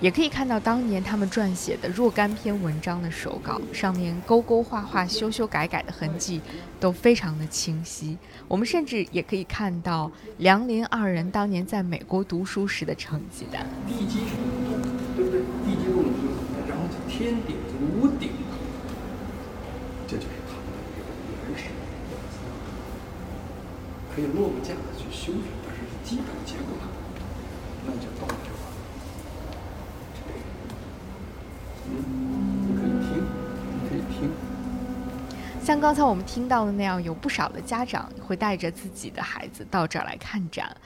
[0.00, 6.40] 也可以看到当年他们撰写的若干篇文章的手稿，上面勾勾画画、修修改改的痕迹
[6.80, 8.16] 都非常的清晰。
[8.48, 13.66] 我们甚至也可以看到梁林二人当年在美国读书时的成绩单。
[17.22, 17.54] 天顶、
[18.00, 18.32] 屋顶，
[20.08, 21.06] 这就是他们的一个
[21.46, 22.16] 原始的
[24.12, 26.74] 可以落个架子去修整，但是基本结构
[27.86, 28.58] 那就到这了。
[31.86, 31.94] 嗯，
[32.66, 33.08] 你可以听，
[33.70, 34.28] 你可以听。
[35.62, 40.76] 像刚才我们听到的那样，有不少的家长会带着自己的孩子到这儿来看展。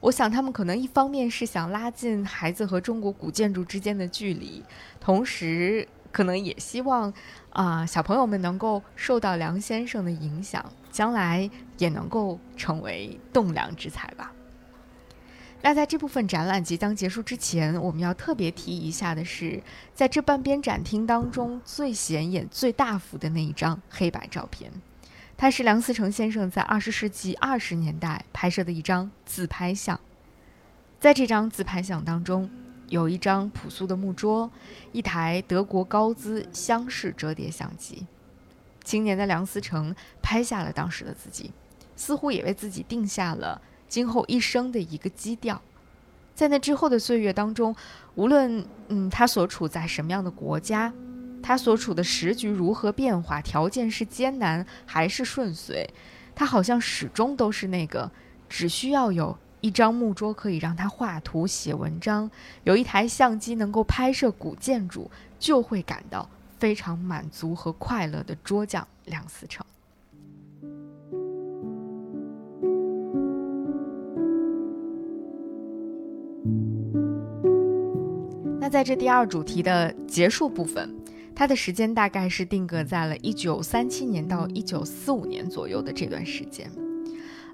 [0.00, 4.62] 我想，他们可能一方面是想拉近孩子和中国古建筑之间的距离，
[5.00, 7.12] 同时可能也希望
[7.50, 14.32] 啊小朋友们能够受到梁先生的影响，将来也能够成为栋梁之才吧。
[15.62, 19.60] 那在这部分展览即将结束之前，我们要特别提一下的是，
[19.94, 24.70] 在这半边展厅当中最显眼、最大幅的那一张黑白照片。
[25.38, 30.00] 它是梁思成先生在二十世纪二十年代拍摄的一张自拍像，
[30.98, 32.48] 在这张自拍像当中，
[32.88, 34.50] 有一张朴素的木桌，
[34.92, 38.06] 一台德国高姿厢式折叠相机。
[38.82, 41.50] 青年的梁思成拍下了当时的自己，
[41.96, 45.60] 似乎也为自己定下了今后一生的一个基调。
[46.34, 47.76] 在那之后的岁月当中，
[48.14, 50.92] 无论嗯他所处在什么样的国家。
[51.46, 53.40] 他所处的时局如何变化？
[53.40, 55.88] 条件是艰难还是顺遂？
[56.34, 58.10] 他好像始终都是那个，
[58.48, 62.28] 只需要有一张木桌可以让他画图写文章，
[62.64, 66.28] 有一台相机能够拍摄古建筑，就会感到
[66.58, 69.64] 非常满足和快乐的桌匠梁思成。
[78.58, 80.92] 那在这第二主题的结束部分。
[81.36, 86.68] 它的时间大概是定格在了一九三七年到一九四五年左右的这段时间。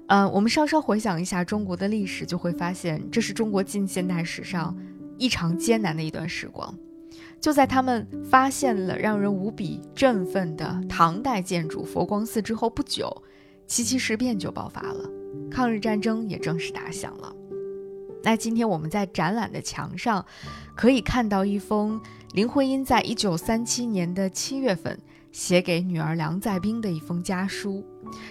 [0.07, 4.73] 嗯，我们稍稍回想一下中国的历史，就会发现这是中国近现代史上
[5.17, 6.73] 异常艰难的一段时光。
[7.41, 13.23] 就在他们发现了让人无比振奋的唐代建筑佛光寺之后不久，
[13.67, 15.09] 七七事变就爆发了，
[15.51, 17.35] 抗日战争也正式打响了。
[18.23, 20.25] 那今天我们在展览的墙上
[20.73, 21.99] 可以看到一封。
[22.33, 24.99] 林徽因在一九三七年的七月份
[25.31, 27.85] 写给女儿梁再冰的一封家书。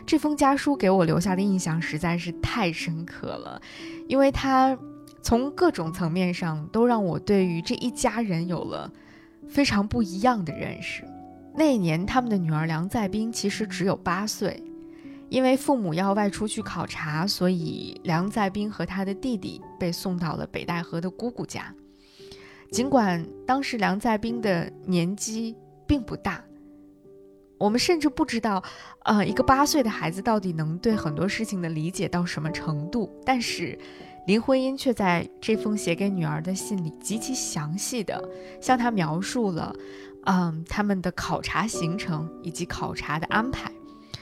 [0.04, 3.62] 这封家书给我留下的印象实在是太深刻了，
[4.08, 4.76] 因为它
[5.22, 8.92] 从各种层面上都让我对于这一家人有了
[9.48, 11.04] 非常不一样的认识。
[11.54, 14.60] 那一年，他们的女儿梁再冰其实只有八岁，
[15.28, 21.72] 因为父母要外出去考察，所以梁再冰和他的弟弟被送到了北戴河的姑姑家。
[22.72, 25.54] 尽管当时梁在冰的年纪
[25.86, 26.42] 并不大。
[27.58, 28.64] 我们甚至不知道，
[29.04, 33.08] 呃，一个八岁的孩子到底能对很多事情的理解到什么程度。
[33.24, 33.78] 但是，
[34.26, 38.20] 林徽因却在这封写给女儿的信里极其详细的
[38.60, 39.72] 向她描述了，
[40.24, 43.70] 嗯，他们的考察行程以及考察的安排，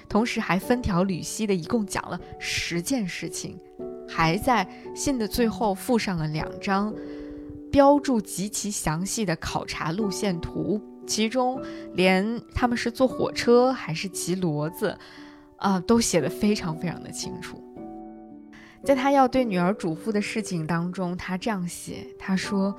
[0.09, 3.57] 同时还分条缕析的一共讲了十件事情，
[4.07, 6.93] 还在信的最后附上了两张
[7.71, 10.81] 标注极其详细的考察路线图。
[11.07, 11.61] 其中
[11.95, 14.97] 连他们是坐火车还是骑骡子，
[15.57, 17.61] 啊，都写得非常非常的清楚。
[18.85, 22.73] 在他要对女儿嘱咐的事情当中，他这样写：他说，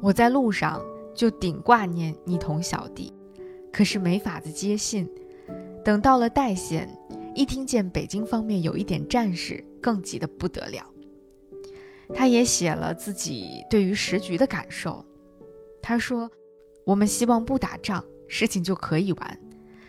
[0.00, 0.82] 我在路上
[1.14, 3.12] 就顶挂念你同小弟，
[3.72, 5.08] 可是没法子接信。
[5.84, 6.88] 等到了代县，
[7.36, 10.84] 一听见北京方面有一点战事，更急得不得了。
[12.14, 15.04] 他也写了自己对于时局的感受，
[15.82, 16.30] 他说。
[16.84, 19.40] 我们希望不打仗，事情就可以完。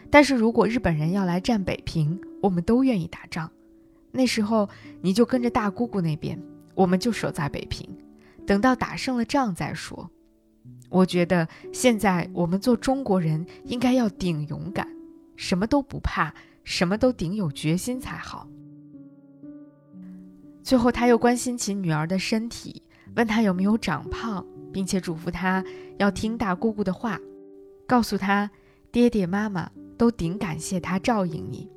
[0.09, 3.51] 但是如果日本人要来占北平，我们都愿意打仗。
[4.09, 4.67] 那时候
[4.99, 6.41] 你就跟着大姑姑那边，
[6.73, 7.87] 我们就守在北平，
[8.47, 10.09] 等到打胜了仗再说。
[10.89, 14.89] 我觉得现在我们做中国人应该要顶勇敢，
[15.35, 18.47] 什么都不怕，什么都顶有决心才好。
[20.67, 22.83] 最后他又关心起女儿的身体，
[23.15, 24.45] 问她有没有长胖。
[24.73, 25.63] 并且嘱咐他
[25.97, 27.17] 要听大姑姑的话，
[27.87, 28.51] 告诉他
[28.91, 31.67] 爹爹妈妈都顶感谢他照应你。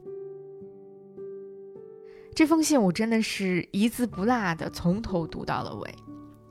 [2.35, 5.95] 这封信我真的是一字不落的从头读到了尾。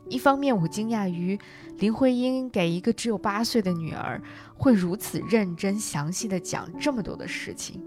[0.08, 1.38] 一方面我惊讶于
[1.78, 4.20] 林徽因给一个只有八岁的女儿
[4.56, 7.80] 会如此认真详细的讲这么多的事情，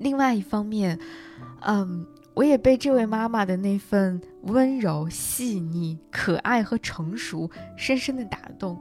[0.00, 0.98] 另外一方面，
[1.60, 2.04] 嗯。
[2.40, 8.80] 我也被这位妈妈的那份温柔、细腻、可爱和成熟深深的打动。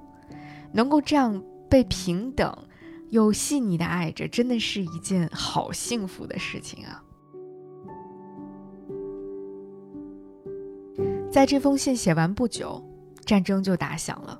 [0.71, 2.57] 能够这样被平等
[3.09, 7.03] 又细腻的爱着，真的是一件好幸福的事情啊！
[11.29, 12.81] 在这封信写完不久，
[13.25, 14.39] 战争就打响了。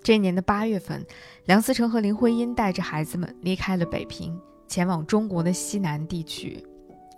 [0.00, 1.04] 这年的八月份，
[1.46, 6.64] 梁思成和林徽因带着孩子们离开了北平，前往中国的西南地区。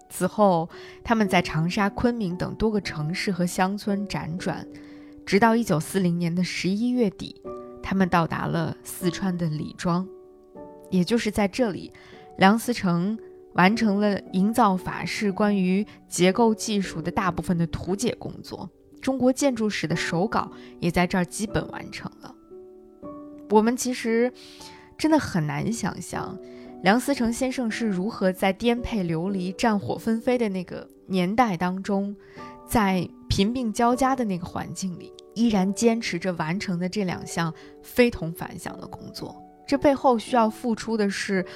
[0.09, 0.69] 此后，
[1.03, 4.67] 他们在长沙、昆明等多个城市和乡村辗转，
[5.27, 7.43] 直到一九四零年的十一月底，
[7.83, 10.07] 他们到达了四川的李庄。
[10.91, 11.93] 也就是在这里，
[12.39, 13.19] 梁思成
[13.55, 22.33] 完成了营造法式关于结构技术的大部分的图解工作，中国建筑史的手稿也在这儿基本完成了。
[23.51, 24.33] 我们其实
[24.97, 26.39] 真的很难想象。
[26.85, 32.15] 梁思成先生是如何在颠沛流离、战火纷飞的那个年代当中，
[32.69, 37.51] 在贫病交加的那个环境里，依然坚持着完成的这两项
[37.83, 39.35] 非同凡响的工作？
[39.67, 41.47] 这背后需要付出的是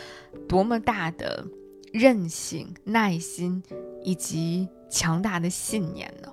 [0.49, 1.47] 多么大的
[1.93, 3.63] 韧性、耐心
[4.03, 6.33] 以及强大的信念呢？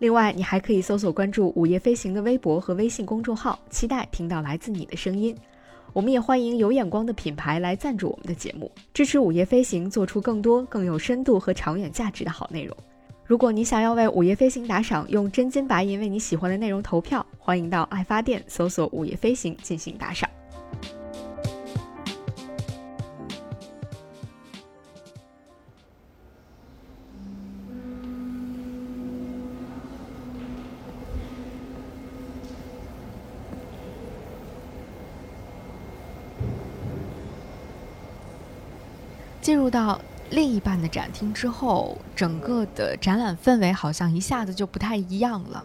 [0.00, 5.36] 另外，你还可以搜索关注“午夜飞行”的微博和微信公众号，期待听到来自你的声音。
[5.92, 12.74] 我们也欢迎有眼光的品牌来赞助我们的节目，支持“午夜飞行”做出更多更有深度和长远价值的好内容。
[13.26, 20.26] 如果你想要为“午夜飞行”打赏，用真金白银为你喜欢的内容投票，欢迎到爱发电搜索“午夜飞行”进行打赏。
[39.50, 45.64] 进入到另一半的展厅之后，整个的展览氛围好像一下子就不太一样了。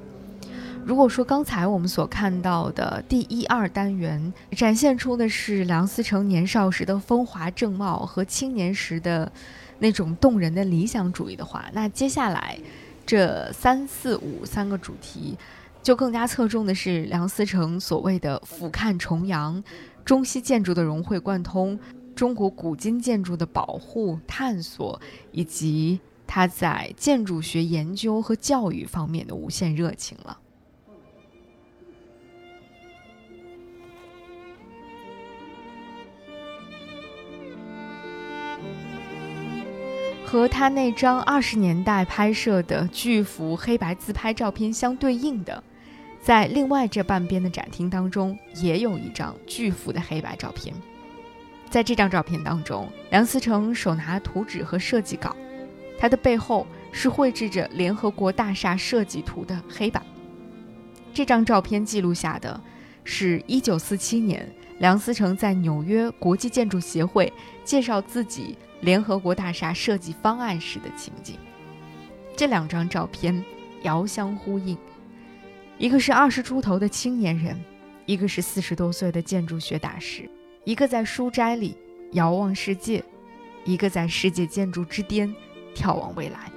[0.83, 9.31] 如果说刚才我们所看到的第一二单元展现出的是梁思成年少时的风华正茂和青年时的
[9.77, 12.57] 那种动人的理想主义的话，那接下来
[13.05, 15.37] 这三四五三个主题
[15.83, 19.63] 就更加侧重的是梁思成所谓的俯瞰重阳、
[20.03, 21.79] 中西建筑的融会贯通、
[22.15, 24.99] 中国古今建筑的保护探索，
[25.31, 30.39] 以及他在建筑学研究和教育方面的无限热情了。
[40.25, 45.63] 和他那张二十年代拍摄的巨幅黑白自拍照片相对应的，
[46.21, 50.73] 在另外这半边的展厅当中，也有一张巨幅的黑白照片。
[51.69, 55.35] 在这张照片当中，梁思成手拿图纸和设计稿，
[55.97, 60.01] 他的背后是绘制着联合国大厦设计图的黑板。
[61.13, 62.59] 这张照片记录下的，
[63.03, 64.49] 是一九四七年
[64.79, 67.31] 梁思成在纽约国际建筑协会
[67.63, 68.57] 介绍自己。
[68.81, 71.37] 联合国大厦设计方案时的情景，
[72.35, 73.43] 这两张照片
[73.81, 74.77] 遥相呼应，
[75.79, 77.59] 一个是二十出头的青年人，
[78.05, 80.29] 一个是四十多岁的建筑学大师，
[80.65, 81.77] 一个在书斋里
[82.11, 83.01] 遥望世界，
[83.63, 85.33] 一个在世界建筑之巅
[85.73, 86.51] 眺望未来。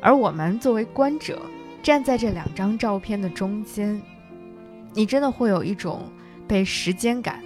[0.00, 1.38] 而我们作为观者，
[1.82, 4.00] 站在这两张照片的中间，
[4.94, 6.10] 你真的会有一种
[6.48, 7.42] 被时间感、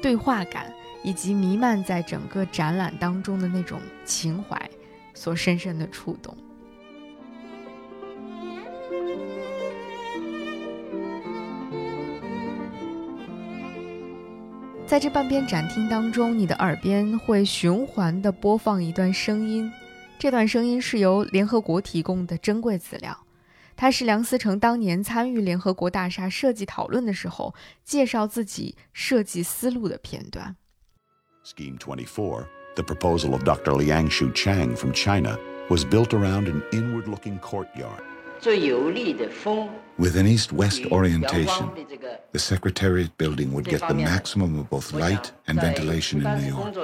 [0.00, 0.72] 对话感。
[1.06, 4.70] 以及弥漫在整个展览当中的那种情怀，
[5.12, 6.34] 所深深的触动。
[14.86, 19.72] 在这半边展厅当中，你的耳边会循环的播放一段声音，
[20.18, 23.18] 这段声音是由联合国提供的珍贵资料，
[23.74, 30.54] 它是梁思成当年参与联合国大厦设计讨论的时候介绍自己设计思路的片段。
[31.44, 32.44] Scheme 24,
[32.76, 33.72] the proposal of Dr.
[33.72, 35.38] Liangshu Chang from China,
[35.70, 38.02] was built around an inward looking courtyard.
[39.97, 41.71] With an east west orientation,
[42.31, 46.75] the Secretariat building would get the maximum of both light and ventilation in New York.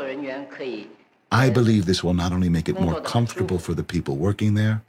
[1.31, 4.83] I believe this will not only make it more comfortable for the people working there,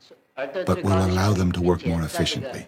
[0.67, 2.67] but will allow them to work more efficiently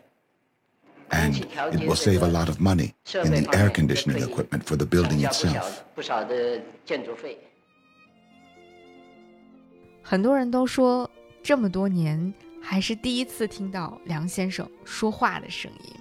[1.10, 2.94] and it will save a lot of money
[3.24, 5.84] in the air conditioning equipment for the building itself.
[10.02, 11.10] 很多人都说，
[11.42, 12.32] 这么多年
[12.65, 15.93] 还是第一次听到梁先生说话的声音。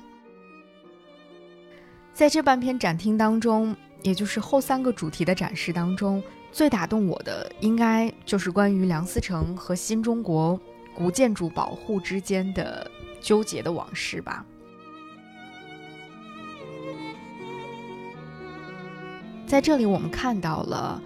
[2.14, 10.58] 在这半篇展厅当中，也就是后三个主题的展示当中，最打动我的应该就是关于梁思成和新中国
[10.94, 12.88] 古建筑保护之间的
[13.20, 14.46] 纠结的往事吧。
[19.46, 21.02] 在这里，我们看到了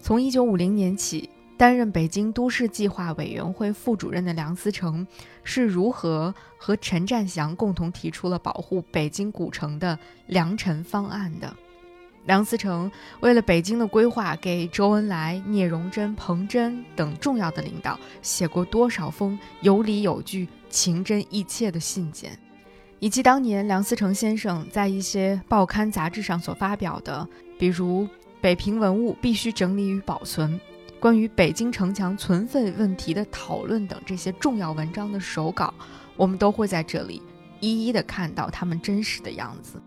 [0.00, 5.06] 从1950年起担任北京都市计划委员会副主任的梁思成
[5.42, 11.54] 是如何和陈占祥共同提出了保护北京古城的良辰方案的。
[12.24, 12.90] 梁思成
[13.20, 22.36] 为了北京的规划，给周恩来、聂荣臻、彭真等重要的领导写过多少封有理有据、情真意切的信件，
[22.98, 27.26] 以及当年梁思成先生在一些报刊杂志上所发表的。
[27.58, 28.06] 比如
[28.40, 30.60] 北平文物必须整理与保存，
[31.06, 35.72] 关于北京城墙存废问题的讨论等这些重要文章的手稿，
[36.16, 37.22] 我们都会在这里
[37.60, 39.80] 一一的看到他们真实的样子。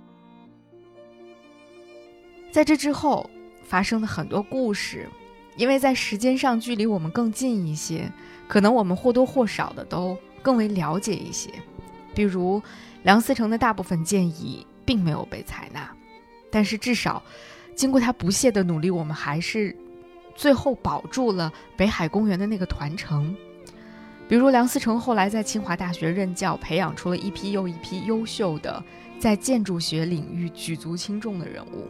[2.54, 3.30] 在这之后
[3.66, 5.10] 发生的很多故事，
[5.58, 8.10] 因为在时间上距离我们更近一些，
[8.48, 11.52] 可能我们或多或少的都更为了解一些。
[12.16, 12.64] 比如
[13.04, 15.94] 梁思成的大部分建议并没有被采纳，
[16.50, 17.22] 但是至少。
[17.76, 19.74] 经过他不懈的努力，我们还是
[20.40, 23.36] 最后保住了北海公园的那个团城。
[24.26, 28.82] 比如梁思成后来在清华大学任教，培养出了一批又一批优秀的
[29.20, 31.90] 在建筑学领域举足轻重的人物。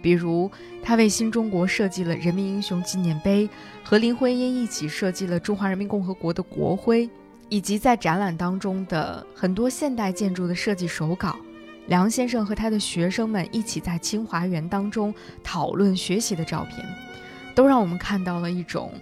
[0.00, 0.48] 比如
[0.80, 3.50] 他为新中国设计了人民英雄纪念碑，
[3.82, 7.10] 和林徽因一起设计了中华人民共和国的国徽，
[7.48, 11.36] 以及在展览当中的很多现代建筑的设计手稿。
[11.88, 15.12] 梁先生和他的学生们一起在清华园当中
[15.42, 16.86] 讨论学习的照片，
[17.54, 18.92] 都让我们看到了一种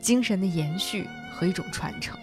[0.00, 2.16] 精神的延续和一种传承。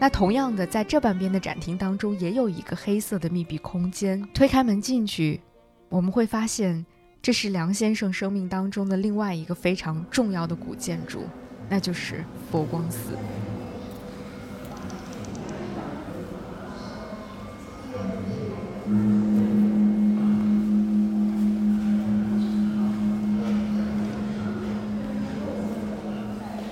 [0.00, 4.22] 那同样的，在这半边的展厅当中，也有一个黑色的密闭空间。
[4.32, 5.40] 推开门进去，
[5.88, 6.86] 我们会发现，
[7.20, 11.24] 这是梁先生生命当中的另外一个非常重要的古建筑，
[11.68, 13.12] 那就是佛光寺。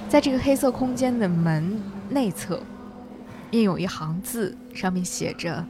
[0.08, 2.62] 在这个黑色空间的门内侧。
[3.52, 5.64] 印有一行字，上面写着：“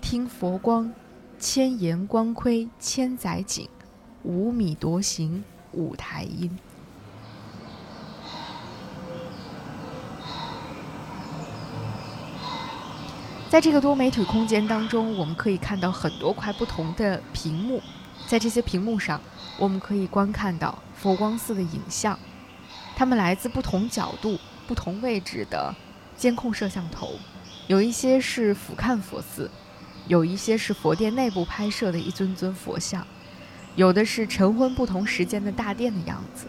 [0.00, 0.90] 听佛光，
[1.38, 3.68] 千岩光窥千载景，
[4.22, 5.42] 五米夺行
[5.72, 6.56] 五台音。”
[13.48, 17.80] 在这个多媒体空间当中，我们可以看到很多块不同的屏幕，
[18.26, 19.18] 在这些屏幕上，
[19.56, 22.18] 我们可以观看到佛光寺的影像，
[22.94, 25.74] 它们来自不同角度、不同位置的。
[26.14, 27.12] 监控摄像头，
[27.68, 29.48] 有一些是俯瞰佛寺，
[30.08, 33.06] 有一些是佛殿内部拍摄的一尊尊佛像，
[33.76, 36.48] 有的是晨昏不同时间的大殿的样子。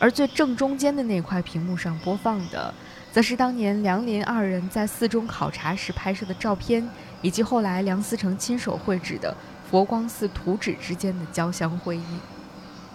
[0.00, 2.74] 而最正中间的那块屏幕上播放的，
[3.16, 6.86] 则是当年梁林二人在寺中考察时拍摄的照片，
[7.22, 9.34] 以及后来梁思成亲手绘制的
[9.70, 12.20] 佛光寺图纸之间的交相辉映。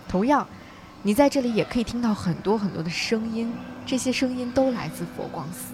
[0.08, 0.48] 同样。
[1.02, 3.52] 你在这里也可以听到很多很多的声音，
[3.84, 5.74] 这些声音都来自佛光寺。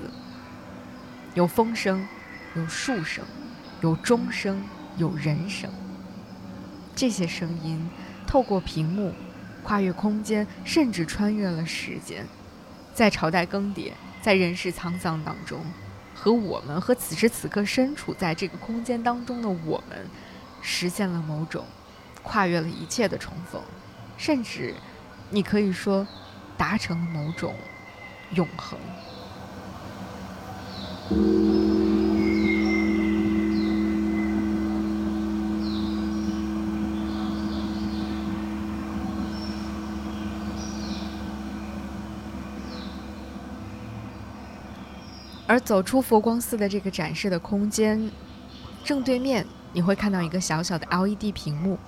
[1.34, 2.08] 有风声，
[2.56, 3.26] 有树声，
[3.82, 4.64] 有钟声，
[4.96, 5.70] 有人声。
[6.96, 7.90] 这些声音
[8.26, 9.14] 透过屏幕，
[9.62, 12.26] 跨越空间，甚至穿越了时间，
[12.94, 13.92] 在朝代更迭，
[14.28, 15.62] 在人世沧桑当中，
[16.14, 20.06] 和我们和此时此刻身处在这个空间当中的我们，
[20.62, 21.64] 实现了某种
[22.24, 23.62] 跨越了一切的重逢，
[24.18, 24.76] 甚至。
[25.30, 26.06] 你可以说，
[26.58, 27.56] 达成了某种
[28.32, 28.78] 永恒。
[45.48, 48.12] 而走出佛光寺的这个展示的空间，
[48.84, 51.80] 正对面你会看到一个小小的 LED 屏幕。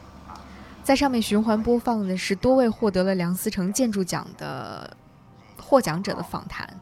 [0.81, 4.95] 在上面循环播放的是多位获得了梁思成建筑奖的
[5.57, 6.79] 获奖者的访谈，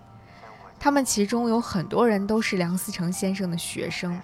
[0.80, 4.22] 他们其中有很多人都是梁思成先生的学生，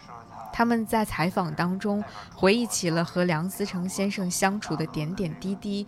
[0.53, 2.01] 他们在采访当中
[2.33, 5.85] 回忆起了和梁思成先生相处的点点滴滴，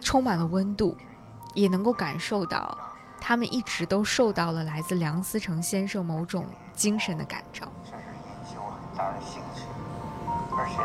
[0.00, 0.96] 充满了温度，
[1.54, 2.76] 也能够感受到
[3.28, 6.46] 他们一直都受到了来自梁思成先生某种
[6.76, 7.66] 精神的感召。
[10.56, 10.76] 而且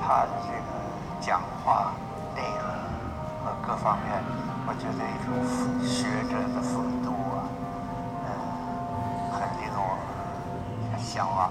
[0.00, 0.84] 他的这个。
[1.20, 1.94] 讲话
[2.36, 2.60] 内容
[3.42, 4.12] 和各方面，
[4.66, 5.32] 我觉得一种
[5.82, 7.48] 学者的风度啊，
[8.26, 8.28] 嗯，
[9.32, 9.96] 很令我
[10.98, 11.50] 向往。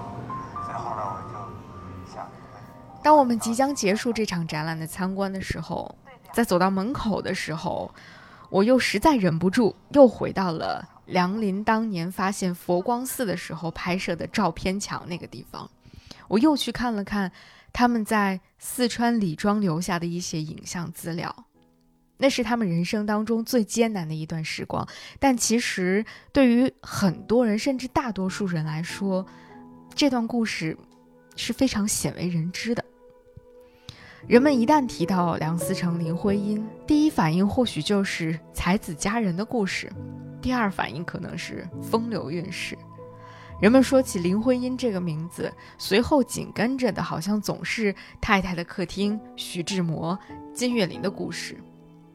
[0.64, 2.24] 所以后来我就想，
[3.02, 5.92] 当我们即将结束这场展览的参观的时候，
[6.32, 7.90] 在走到门口的时候，
[8.50, 15.70] 我又实在忍不住，又回到了梁林当年发现佛光寺的时候拍摄的照片墙那个地方，
[16.28, 17.30] 我又去看了看。
[17.76, 21.46] 他们在四川李庄留下的一些影像资料，
[22.18, 24.86] 那是他们人生当中最艰难的一段时光。
[25.18, 29.26] 但其实对于很多人，甚至大多数人来说，
[29.92, 30.78] 这段故事
[31.34, 32.84] 是非常鲜为人知的。
[34.26, 39.92] 人们一旦提到梁思成、林徽因，第一反应或许就是才子佳人的故事，
[40.40, 42.76] 第二反应可能是风流韵事。
[43.60, 50.18] 人们说起林徽因这个名字，随后紧跟着的，好像总是太太的客厅、徐志摩、
[50.54, 51.58] 金岳霖的故事。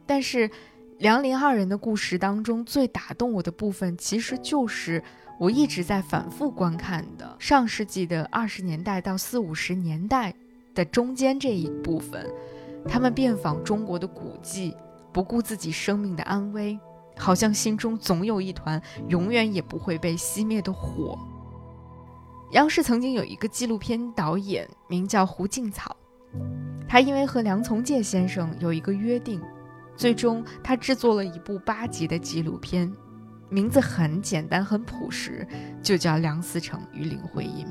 [0.08, 0.50] 但是，
[0.98, 5.02] 梁林二人的故事当中最打动我的部分，其实就是
[5.40, 10.34] 我一直在反复观看的上世纪的二十年代到四五十年代
[10.74, 12.26] 的中间这一部分。
[12.88, 14.76] 他们遍访中国的古迹，
[15.12, 16.80] 不顾自己生命的安危。
[17.18, 21.20] 好像心中总有一团永远也不会被熄灭的火。
[22.52, 25.94] 央视曾经有一个纪录片导演，名叫胡静草，
[26.88, 29.42] 他因为和梁从诫先生有一个约定，
[29.98, 32.90] 最终他制作了一部八集的纪录片，
[33.50, 35.46] 名字很简单很朴实，
[35.84, 37.66] 就叫《梁思成与林徽因》。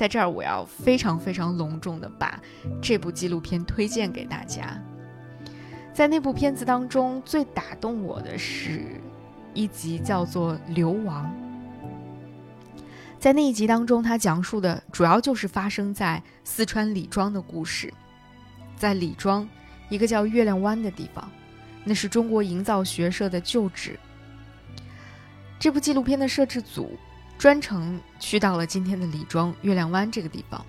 [0.00, 2.40] 在这儿，我要非常非常隆重的把
[2.80, 4.82] 这部纪录片推荐给大家。
[5.92, 8.98] 在那部片子当中，最打动我的是
[9.52, 11.30] 一集叫做《流亡》。
[13.18, 17.92] 在那一集当中，他讲述的主要就是发生在四川李庄的故事。
[18.78, 19.46] 在李庄，
[19.90, 21.30] 一个叫月亮湾的地方，
[21.84, 24.00] 那是中国营造学社的旧址。
[25.58, 26.96] 这部纪录片的摄制组
[27.40, 30.62] 专程去到了今天的李庄月亮湾这个地方。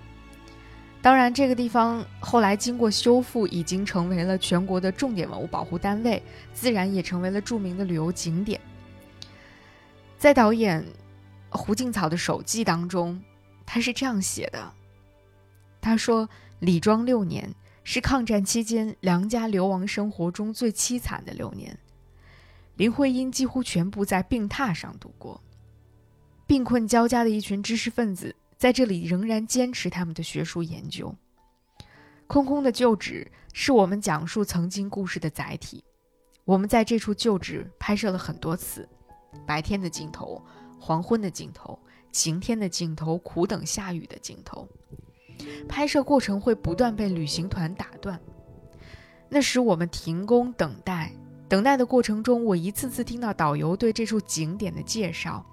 [1.02, 6.22] 当然，这个地方后来经过修复，已经成为了全国的重点文物保护单位，
[6.54, 8.58] 自然也成为了著名的旅游景点。
[10.16, 10.82] 在导演
[11.50, 13.22] 胡静草的手记当中，
[13.66, 14.72] 他是这样写的
[15.78, 16.26] ：“他说，
[16.60, 17.54] 李庄六年
[17.84, 21.78] 是抗战期间梁家流亡生活中最凄惨的六年，
[22.76, 25.38] 林徽因几乎全部在病榻上度过，
[26.46, 31.12] 病困交加的一群知识分子。”在这里仍然坚持他们的学术研究。
[32.28, 35.82] 空空的旧址是我们讲述曾经故事的载体。
[36.44, 38.88] 我们在这处旧址拍摄了很多次，
[39.44, 40.40] 白天的镜头、
[40.78, 41.76] 黄昏的镜头、
[42.12, 44.68] 晴天的镜头、苦等下雨的镜头。
[45.68, 48.20] 拍摄过程会不断被旅行团打断，
[49.28, 51.10] 那时我们停工等待。
[51.48, 55.44] 等待的过程中，我一次次听到导游对这处景点的介绍。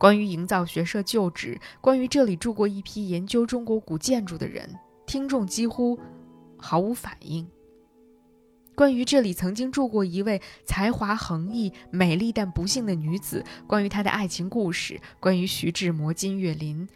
[0.00, 4.74] 关于营造学社旧址，关于这里住过一批研究中国古建筑的人，
[5.04, 6.00] 听众几乎
[6.56, 7.46] 毫无反应。
[8.74, 16.88] 关于这里曾经住过一位才华横溢、美丽但不幸的女子，关于她的爱情故事，关于徐志摩、金岳霖，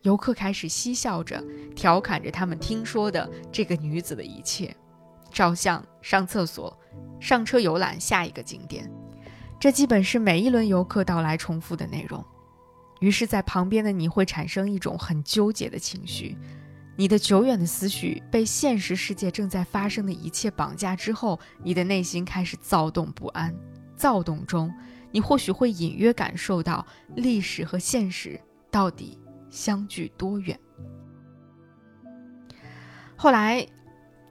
[0.00, 1.44] 游客开始嬉笑着
[1.74, 4.74] 调侃着他们听说的这个女子的一切，
[5.30, 6.74] 照相、上厕所、
[7.20, 8.90] 上车游览下一个景点，
[9.60, 12.24] 这基本是每一轮游客到来重复的内容。
[13.00, 16.36] 于是，在旁边的你会产生一种很纠结的情绪，
[16.96, 23.54] 你的久远的思绪被现实世界正在发生的一切绑架之后，你的内心开始躁动不安。
[23.96, 24.72] 躁动中，
[25.10, 28.40] 你或许会隐约感受到历史和现实
[28.70, 29.18] 到底
[29.50, 30.58] 相距多远。
[33.16, 33.66] 后来，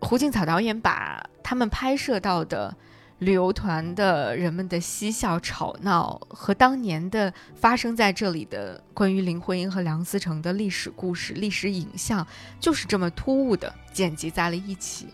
[0.01, 2.75] 胡静草导演把他们拍摄到的。
[3.19, 12.27] 旅游团的人们的嬉笑吵闹和当年的发生在这里的关于林徽因和梁思成的历史故事、历史影像，
[12.59, 15.07] 就是这么突兀的剪辑在了一起。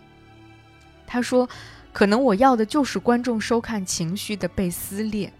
[1.05, 1.47] 他说
[1.93, 5.31] ：“可能我要的就是观众收看情绪的被撕裂。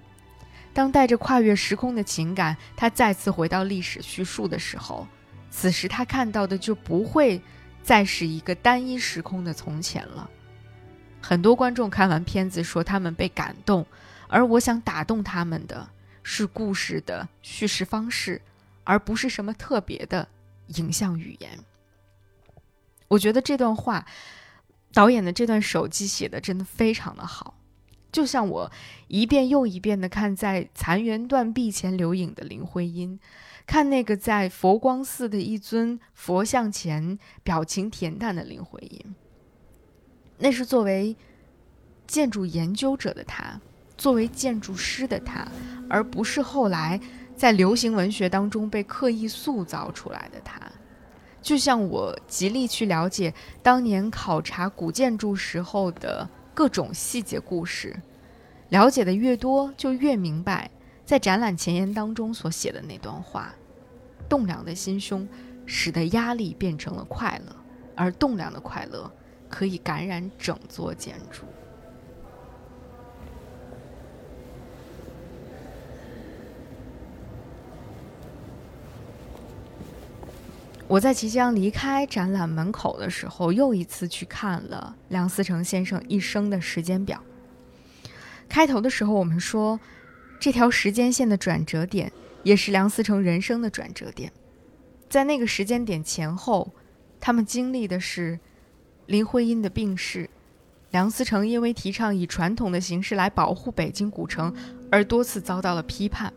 [0.72, 5.07] 当带着跨越时空的情感，他再次回到历史叙述的时候，
[5.49, 7.41] 此时他看到的就不会
[7.82, 10.30] 再是一个单一时空的从前了。”
[11.22, 13.86] 很多观众看完片子说他们被感动，
[14.28, 15.88] 而我想打动他们的
[16.24, 18.42] 是故事的叙事方式，
[18.84, 20.28] 而不是什么特别的
[20.68, 21.60] 影像语言。
[23.08, 24.06] 我觉得这段话，
[24.94, 27.56] 导演的这段手机写的真的非常的好，
[28.12, 28.72] 就像我
[29.08, 33.20] 一遍又一遍的看在残垣断壁前留影的林徽因，
[33.66, 39.16] 看那个在佛光寺的一尊佛像前表情恬淡的林徽因。
[40.42, 41.16] 那是作为
[42.08, 43.62] 建筑研究者的他，
[43.96, 45.48] 作为建筑师的他，
[45.88, 47.00] 而不是后来
[47.36, 50.60] 在流行文学当中被刻意塑造出来的他。
[51.44, 57.96] 就像我极力去了解当年考察古建筑时候的各种细节故事，
[58.70, 60.72] 了解的越多，就越明白，
[61.06, 63.54] 在展览前言当中所写的那段话：
[64.28, 65.28] 栋梁的心胸，
[65.66, 67.56] 使得压力变成了快乐，
[67.96, 69.12] 而栋梁的快乐。
[69.52, 71.43] 可以感染整座建筑。
[80.88, 87.22] 我在即将离开展览门口的时候，又一次去看了梁思成先生一生的时间表。
[88.49, 89.80] 开头的时候，我们说，
[90.39, 92.12] 这条时间线的转折点，
[92.43, 94.32] 也是梁思成人生的转折点。
[95.10, 96.74] 在那个时间点前后，
[97.20, 98.39] 他们经历的是。
[99.12, 100.30] 林徽因的病逝，
[100.91, 104.55] 梁思成因为提倡以传统的形式来保护北京古城，
[104.89, 106.32] 而多次遭到了批判。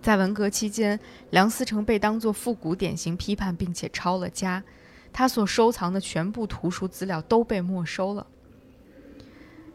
[0.00, 0.98] 在文革期间，
[1.28, 4.64] 梁思成被当作复古典型批判，并且抄了家，
[5.12, 8.26] 他所收藏的全部图书资料都被没收了。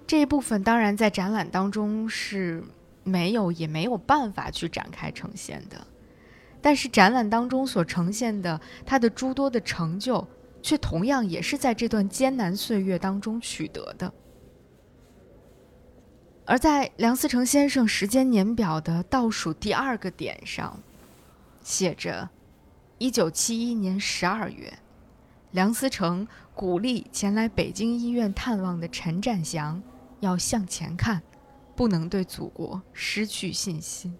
[0.07, 2.63] 这一部分当然在展览当中是
[3.03, 5.85] 没有也没有办法去展开呈现的，
[6.59, 10.27] 但是展览当中所呈现的他的诸多的成就。
[10.65, 14.11] 却同样也是在这段艰难岁月当中取得的。
[16.43, 20.81] 而在梁思成先生时间年表的倒数第二个点上，
[21.61, 22.27] 写着
[22.97, 24.73] ：“一九七一年十二月，
[25.51, 29.79] 梁思成鼓励前来北京医院探望的陈占祥
[30.19, 31.21] 要向前看，
[31.75, 34.17] 不能对祖国失去信心。”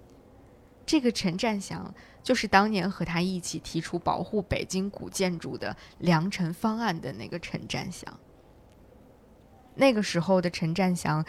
[0.86, 1.92] 这个陈占祥。
[2.26, 8.20] 就是当年和他一起提出保护北京古建筑的良辰方案的那个陈占祥。
[9.76, 11.24] 那个时候的陈占祥，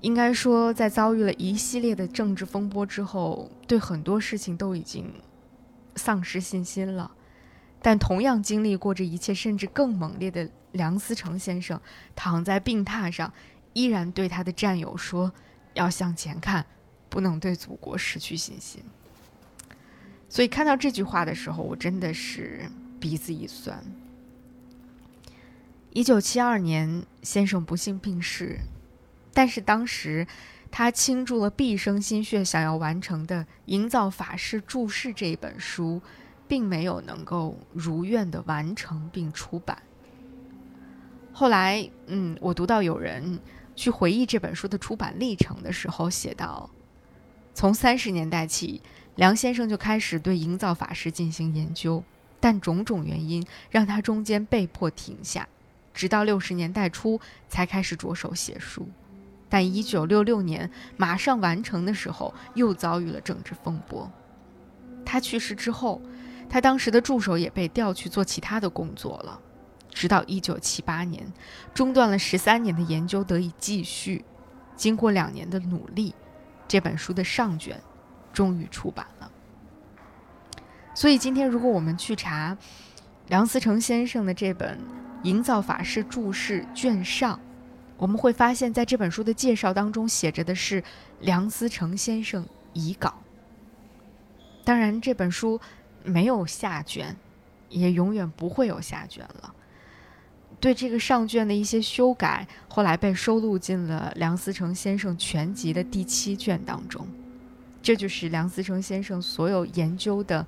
[0.00, 5.14] 应该说在遭遇了一系列的政治风波之后，对很多事情都已经
[5.94, 7.12] 丧失信心了。
[7.80, 11.80] 但同样经历过这一切，甚至更猛烈的梁思成先生，
[12.16, 13.32] 躺在病榻上，
[13.72, 15.32] 依然对他的战友说
[15.74, 16.66] ：“要向前看，
[17.08, 18.82] 不能对祖国失去信心。”
[20.34, 22.68] 所以看到这句话的时候，我真的是
[22.98, 23.80] 鼻子一酸。
[25.92, 28.58] 一九七二年，先生不幸病逝，
[29.32, 30.26] 但是当时
[30.72, 36.02] 他倾注了毕生心血，想要完成的《营造法式注释》这一本书。
[36.46, 39.82] 并没有能够如愿的完成并出版。
[41.32, 43.40] 后来，嗯，我读到有人
[43.74, 46.68] 去回忆这本书的出版历程的时候，写道：
[47.54, 48.82] 从三十年代起，
[49.16, 52.02] 梁先生就开始对营造法师进行研究，
[52.40, 55.48] 但种种原因让他中间被迫停下，
[55.92, 58.88] 直到六十年代初才开始着手写书。
[59.48, 64.10] 但一九六六年马上完成的时候，又遭遇了政治风波。
[65.04, 66.00] 他去世之后。
[66.46, 69.40] 他当时的助手也被调去做其他的工作了，
[69.90, 71.26] 直到一九七八年，
[71.72, 74.24] 中断了十三年的研究得以继续。
[74.76, 76.14] 经过两年的努力，
[76.68, 77.80] 这本书的上卷
[78.34, 79.30] 终于出版了。
[80.94, 82.54] 所以今天，如果我们去查
[83.28, 84.76] 梁思成先生的这本
[85.22, 87.40] 《营造法式注释》卷上，
[87.96, 90.84] 我们会发现，在这本书的介绍当中写着的是
[91.20, 93.14] 梁思成先生遗稿。
[94.64, 95.58] 当然，这本书。
[96.06, 97.16] 没有下卷，
[97.70, 99.54] 也永远不会有下卷了。
[100.60, 107.08] 对这个上卷的一些修改，后来被收录进了梁思成先生全集的第七卷当中。
[107.84, 110.46] 这就是梁思成先生所有研究的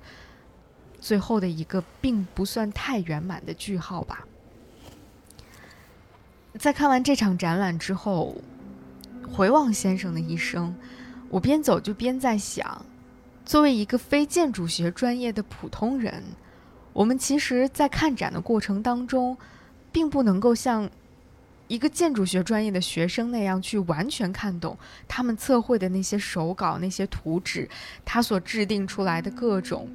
[0.99, 4.25] 最后的一个，并不算太圆满的句号吧。
[6.57, 8.35] 在看完这场展览之后，
[9.31, 10.75] 回望先生的一生，
[11.29, 12.83] 我边走就边在想。
[13.45, 16.23] 作为一个非建筑学专业的普通人，
[16.91, 19.37] 我们其实，在看展的过程当中，
[19.91, 20.89] 并不能够像
[21.67, 27.69] 一个建筑学专业的学生那样去完全看懂他们测绘的那些手稿、那些图纸，
[28.05, 29.89] 他所制定出来的各种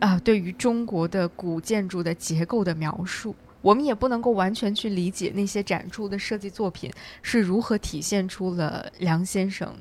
[0.00, 3.34] 啊，对于中国的古建筑的结构的描述。
[3.60, 6.88] 我们也不能够完全去理解那些展出的设计作品
[7.22, 9.74] 是如何体现出了梁先生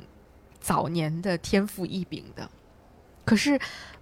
[0.60, 2.50] 早年的天赋异禀的。
[3.24, 3.60] 可是，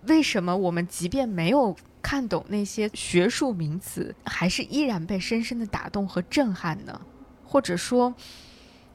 [0.07, 1.75] 为什么我们即便没有
[2.05, 7.01] 看懂那些学术名词，还是依然被深深的打动和震撼呢？
[7.43, 8.13] 或者说，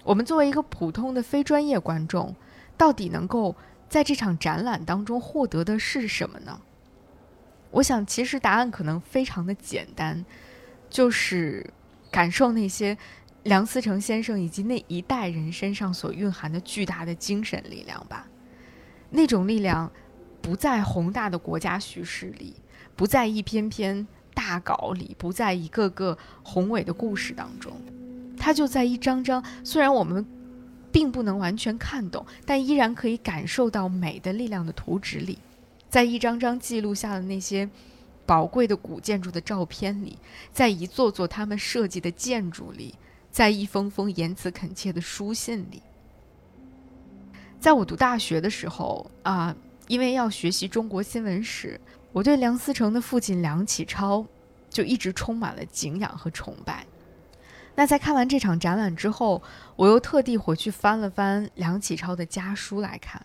[0.05, 2.37] 我们作为一个普通的非专业观众，
[2.77, 3.57] 到底能够
[3.89, 6.61] 在这场展览当中获得的是什么呢？
[7.73, 10.25] 我想，其实答案可能非常的简单，
[10.89, 11.69] 就是
[12.13, 12.97] 感受那些
[13.43, 18.29] 梁思成先生以及那一代人身上所蕴含的巨大的精神力量吧。
[19.11, 19.91] 那种力量。
[20.43, 22.57] 不在宏大的国家叙事里，
[23.01, 27.73] 不在一篇篇大稿里，不在一个个宏伟的故事当中，
[28.37, 30.23] 它就在一张张虽然我们
[30.93, 35.39] 并不能完全看懂，但依然可以感受到美的力量的图纸里，
[35.89, 37.67] 在一张张记录下的那些
[38.27, 40.19] 宝贵的古建筑的照片里，
[40.53, 42.95] 在一座座他们设计的建筑里，
[43.31, 45.81] 在一封封言辞恳切的书信里。
[47.59, 49.57] 在我读大学的时候啊。
[49.89, 51.81] 因为要学习中国新闻史，
[52.13, 54.27] 我对梁思成的父亲梁启超
[54.69, 56.85] 就一直充满了敬仰和崇拜。
[57.77, 59.41] 那在看完这场展览之后，
[59.77, 63.25] 我又特地回去翻了翻梁启超的家书来看，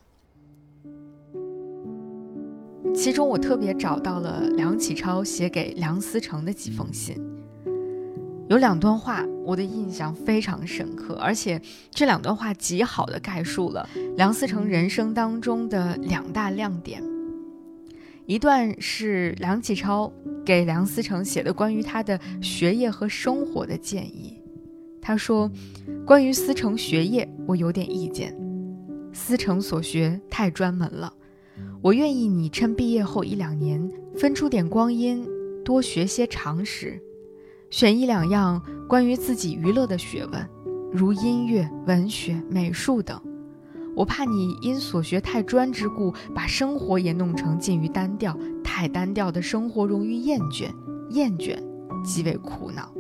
[2.93, 7.17] 其中我特别找到了梁启超写给梁思成的几封信。
[8.47, 11.59] 有两段话，我的印象非常深刻，而且
[11.89, 17.01] 这两段话极好的概述了梁思成人生当中的两大亮点。
[18.26, 20.11] 一段是梁启超
[20.43, 24.41] 给梁思成写的关于他的学业和生活的建议。
[24.99, 25.51] 他说
[26.05, 28.36] ：“关于思成学业，我有点意见。
[29.13, 31.13] 思成所学太专门了，
[31.82, 35.23] 我愿意你趁毕业后一两年分出点光阴，
[35.63, 36.99] 多学些常识。”
[37.69, 40.49] 选一两样关于自己娱乐的学问，
[40.91, 43.21] 如音乐、文学、美术等。
[43.95, 48.37] 我怕你因所学太专之故，把生活也弄成近于单调。
[48.63, 50.69] 太单调的生活容易厌倦，
[51.11, 51.57] 厌倦
[52.03, 52.91] 极为苦恼。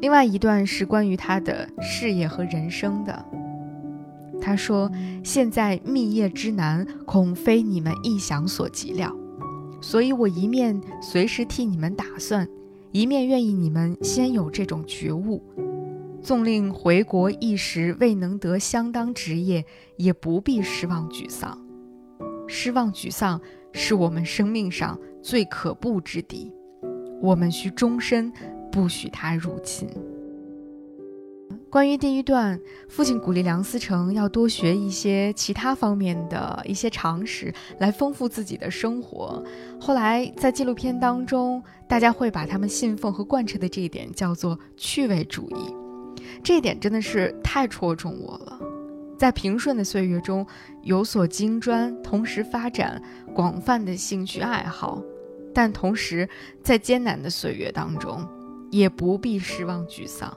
[0.00, 3.24] 另外一段是关于他的事业和人生的。
[4.40, 4.88] 他说
[5.24, 9.12] ：“现在密业之难，恐非你们意想所及了，
[9.80, 12.48] 所以我一面随时替你们打算。”
[12.90, 15.42] 一面愿意你们先有这种觉悟，
[16.28, 19.64] 纵令回国一时未能得相当职业，
[19.96, 21.58] 也不必失望沮丧。
[22.46, 23.40] 失望沮丧
[23.72, 26.52] 是我们生命上最可怖之敌，
[27.22, 28.30] 我们需终身
[28.70, 29.88] 不许它入侵。
[31.70, 32.60] 关于第一段，
[32.90, 39.42] 父亲鼓励梁思成要多学一些其他方面的一些常识，来丰富自己的生活。
[39.80, 45.87] 后来在纪录片当中，大家会把他们信奉和贯彻的这一点叫做趣味主义。
[46.42, 48.58] 这一点真的是太戳中我了。
[49.18, 50.46] 在平顺的岁月中
[50.82, 53.02] 有所精专，同时发展
[53.34, 55.02] 广泛的兴趣爱好，
[55.52, 56.28] 但同时
[56.62, 58.24] 在艰难的岁月当中，
[58.70, 60.32] 也不必失望沮丧。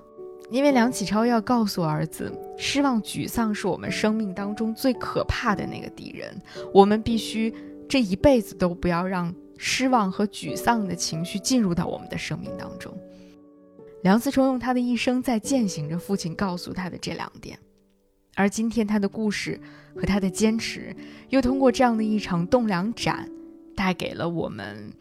[0.50, 6.36] 因为梁启超要告诉儿子，失望、沮丧是我们生命当中最可怕的那个敌人。
[6.74, 7.54] 我们必须
[7.88, 12.92] 这一辈子都不要让失望和沮丧的情绪进入到我们的生命当中。
[14.04, 17.58] 梁思成用他的一生在践行着父亲告诉他的这两点，
[18.36, 19.60] 而今天他的故事
[19.95, 20.95] 和他的坚持，
[21.30, 23.30] 又通过这样的一场栋梁展，
[23.76, 24.91] 带给了我们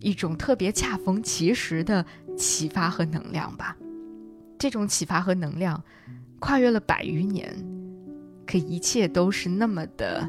[0.00, 2.04] 一种特别恰逢其时的
[2.36, 3.76] 启发和能量吧。
[4.58, 5.82] 这种启发和能量，
[6.38, 7.56] 跨越了百余年，
[8.46, 10.28] 可一切都是那么的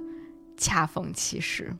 [0.55, 1.75] 恰逢其时。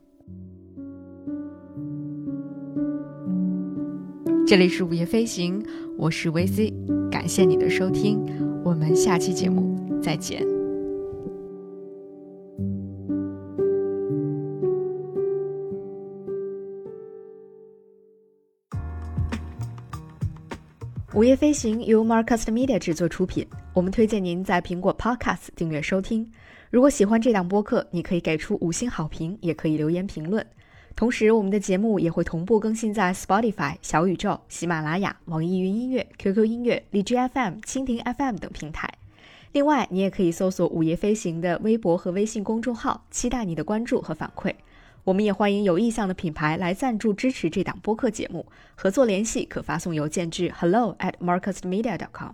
[4.52, 5.66] 这里是午夜飞行，
[5.98, 6.74] 我是 VC，
[7.10, 8.20] 感谢你的收听，
[8.66, 10.46] 我们下期节目再见。
[21.14, 26.30] 午夜飞行由 Marcast Media 制作出品，我们推荐您在苹果 Podcast 订阅收听。
[26.70, 30.46] 如果喜欢这档播客，你可以给出五星好评，也可以留言评论。
[30.96, 38.88] 同时，我们的节目也会同步更新在 Spotify、小宇宙、喜马拉雅、网易云音乐、QQ 音乐、荔枝 FM、蜻蜓 FM 等平台。
[39.54, 44.54] 另外，你也可以搜索“午夜飞行”的微博和微信公众号，期待你的关注和反馈。
[45.04, 52.34] 我们也欢迎有意向的品牌来赞助支持这档播客节目，合作联系可发送邮件至 hello at marcusmedia.com。